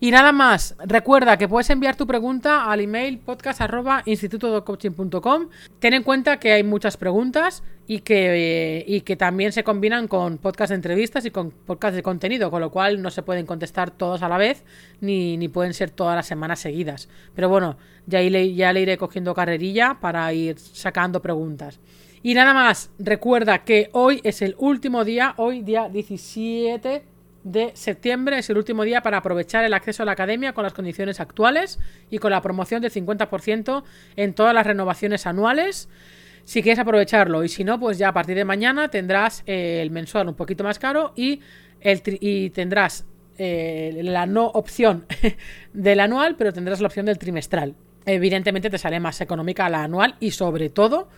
Y 0.00 0.10
nada 0.10 0.32
más, 0.32 0.74
recuerda 0.84 1.36
que 1.36 1.48
puedes 1.48 1.68
enviar 1.68 1.96
tu 1.96 2.06
pregunta 2.06 2.70
al 2.70 2.80
email 2.80 3.18
podcast.institutodocoaching.com. 3.18 5.48
Ten 5.78 5.92
en 5.92 6.02
cuenta 6.02 6.38
que 6.38 6.52
hay 6.52 6.62
muchas 6.62 6.96
preguntas 6.96 7.62
y 7.86 7.98
que, 8.00 8.82
y 8.86 9.02
que 9.02 9.16
también 9.16 9.52
se 9.52 9.64
combinan 9.64 10.08
con 10.08 10.38
podcast 10.38 10.70
de 10.70 10.76
entrevistas 10.76 11.26
y 11.26 11.30
con 11.30 11.50
podcast 11.50 11.94
de 11.94 12.02
contenido, 12.02 12.50
con 12.50 12.62
lo 12.62 12.70
cual 12.70 13.02
no 13.02 13.10
se 13.10 13.22
pueden 13.22 13.44
contestar 13.44 13.90
todos 13.90 14.22
a 14.22 14.30
la 14.30 14.38
vez, 14.38 14.64
ni, 15.00 15.36
ni 15.36 15.48
pueden 15.48 15.74
ser 15.74 15.90
todas 15.90 16.16
las 16.16 16.26
semanas 16.26 16.60
seguidas. 16.60 17.10
Pero 17.34 17.50
bueno, 17.50 17.76
ya, 18.06 18.22
ya 18.22 18.72
le 18.72 18.80
iré 18.80 18.96
cogiendo 18.96 19.34
carrerilla 19.34 19.98
para 20.00 20.32
ir 20.32 20.58
sacando 20.58 21.20
preguntas. 21.20 21.78
Y 22.24 22.34
nada 22.34 22.54
más, 22.54 22.90
recuerda 23.00 23.64
que 23.64 23.90
hoy 23.92 24.20
es 24.22 24.42
el 24.42 24.54
último 24.58 25.04
día, 25.04 25.34
hoy 25.38 25.62
día 25.62 25.88
17 25.88 27.02
de 27.42 27.72
septiembre 27.74 28.38
es 28.38 28.48
el 28.48 28.58
último 28.58 28.84
día 28.84 29.02
para 29.02 29.18
aprovechar 29.18 29.64
el 29.64 29.74
acceso 29.74 30.04
a 30.04 30.06
la 30.06 30.12
academia 30.12 30.52
con 30.52 30.62
las 30.62 30.72
condiciones 30.72 31.18
actuales 31.18 31.80
y 32.10 32.18
con 32.18 32.30
la 32.30 32.40
promoción 32.40 32.80
del 32.80 32.92
50% 32.92 33.82
en 34.14 34.34
todas 34.34 34.54
las 34.54 34.64
renovaciones 34.64 35.26
anuales. 35.26 35.88
Si 36.44 36.62
quieres 36.62 36.78
aprovecharlo 36.78 37.42
y 37.42 37.48
si 37.48 37.64
no, 37.64 37.80
pues 37.80 37.98
ya 37.98 38.10
a 38.10 38.12
partir 38.12 38.36
de 38.36 38.44
mañana 38.44 38.88
tendrás 38.88 39.42
eh, 39.46 39.80
el 39.82 39.90
mensual 39.90 40.28
un 40.28 40.36
poquito 40.36 40.62
más 40.62 40.78
caro 40.78 41.12
y, 41.16 41.40
el 41.80 42.02
y 42.20 42.50
tendrás 42.50 43.04
eh, 43.36 44.00
la 44.04 44.26
no 44.26 44.46
opción 44.46 45.06
del 45.72 45.98
anual, 45.98 46.36
pero 46.36 46.52
tendrás 46.52 46.80
la 46.80 46.86
opción 46.86 47.06
del 47.06 47.18
trimestral. 47.18 47.74
Evidentemente 48.06 48.70
te 48.70 48.78
sale 48.78 49.00
más 49.00 49.20
económica 49.20 49.68
la 49.68 49.82
anual 49.82 50.14
y 50.20 50.30
sobre 50.30 50.70
todo 50.70 51.08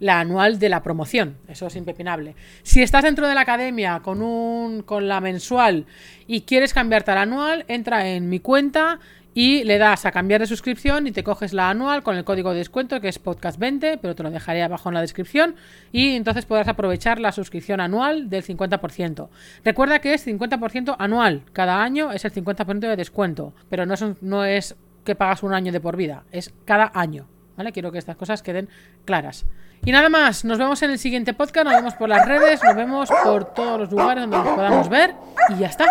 la 0.00 0.20
anual 0.20 0.58
de 0.58 0.68
la 0.68 0.82
promoción. 0.82 1.38
Eso 1.48 1.66
es 1.66 1.76
impepinable. 1.76 2.34
Si 2.62 2.82
estás 2.82 3.04
dentro 3.04 3.28
de 3.28 3.34
la 3.34 3.42
academia 3.42 4.00
con, 4.00 4.22
un, 4.22 4.82
con 4.82 5.08
la 5.08 5.20
mensual 5.20 5.86
y 6.26 6.42
quieres 6.42 6.74
cambiarte 6.74 7.10
a 7.10 7.16
la 7.16 7.22
anual, 7.22 7.64
entra 7.68 8.08
en 8.08 8.28
mi 8.28 8.40
cuenta 8.40 9.00
y 9.34 9.62
le 9.62 9.78
das 9.78 10.04
a 10.04 10.10
cambiar 10.10 10.40
de 10.40 10.48
suscripción 10.48 11.06
y 11.06 11.12
te 11.12 11.22
coges 11.22 11.52
la 11.52 11.70
anual 11.70 12.02
con 12.02 12.16
el 12.16 12.24
código 12.24 12.50
de 12.50 12.58
descuento 12.58 13.00
que 13.00 13.08
es 13.08 13.22
podcast20, 13.22 14.00
pero 14.02 14.16
te 14.16 14.24
lo 14.24 14.30
dejaré 14.30 14.64
abajo 14.64 14.88
en 14.88 14.96
la 14.96 15.00
descripción 15.00 15.54
y 15.92 16.16
entonces 16.16 16.44
podrás 16.44 16.66
aprovechar 16.66 17.20
la 17.20 17.30
suscripción 17.30 17.80
anual 17.80 18.30
del 18.30 18.42
50%. 18.42 19.28
Recuerda 19.64 20.00
que 20.00 20.14
es 20.14 20.26
50% 20.26 20.96
anual, 20.98 21.44
cada 21.52 21.82
año 21.82 22.10
es 22.10 22.24
el 22.24 22.32
50% 22.32 22.80
de 22.80 22.96
descuento, 22.96 23.54
pero 23.68 23.86
no 23.86 23.94
es, 23.94 24.04
no 24.22 24.44
es 24.44 24.76
que 25.04 25.14
pagas 25.14 25.44
un 25.44 25.54
año 25.54 25.70
de 25.70 25.80
por 25.80 25.96
vida, 25.96 26.24
es 26.32 26.52
cada 26.64 26.90
año. 26.94 27.28
¿Vale? 27.58 27.72
Quiero 27.72 27.90
que 27.90 27.98
estas 27.98 28.16
cosas 28.16 28.40
queden 28.40 28.68
claras. 29.04 29.44
Y 29.84 29.90
nada 29.90 30.08
más, 30.08 30.44
nos 30.44 30.58
vemos 30.58 30.80
en 30.82 30.90
el 30.90 30.98
siguiente 30.98 31.34
podcast, 31.34 31.66
nos 31.66 31.74
vemos 31.74 31.94
por 31.94 32.08
las 32.08 32.26
redes, 32.26 32.62
nos 32.62 32.76
vemos 32.76 33.10
por 33.24 33.46
todos 33.52 33.80
los 33.80 33.90
lugares 33.90 34.22
donde 34.22 34.36
nos 34.38 34.48
podamos 34.54 34.88
ver 34.88 35.14
y 35.50 35.58
ya 35.58 35.66
está. 35.66 35.86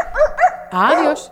Adiós. 0.71 1.29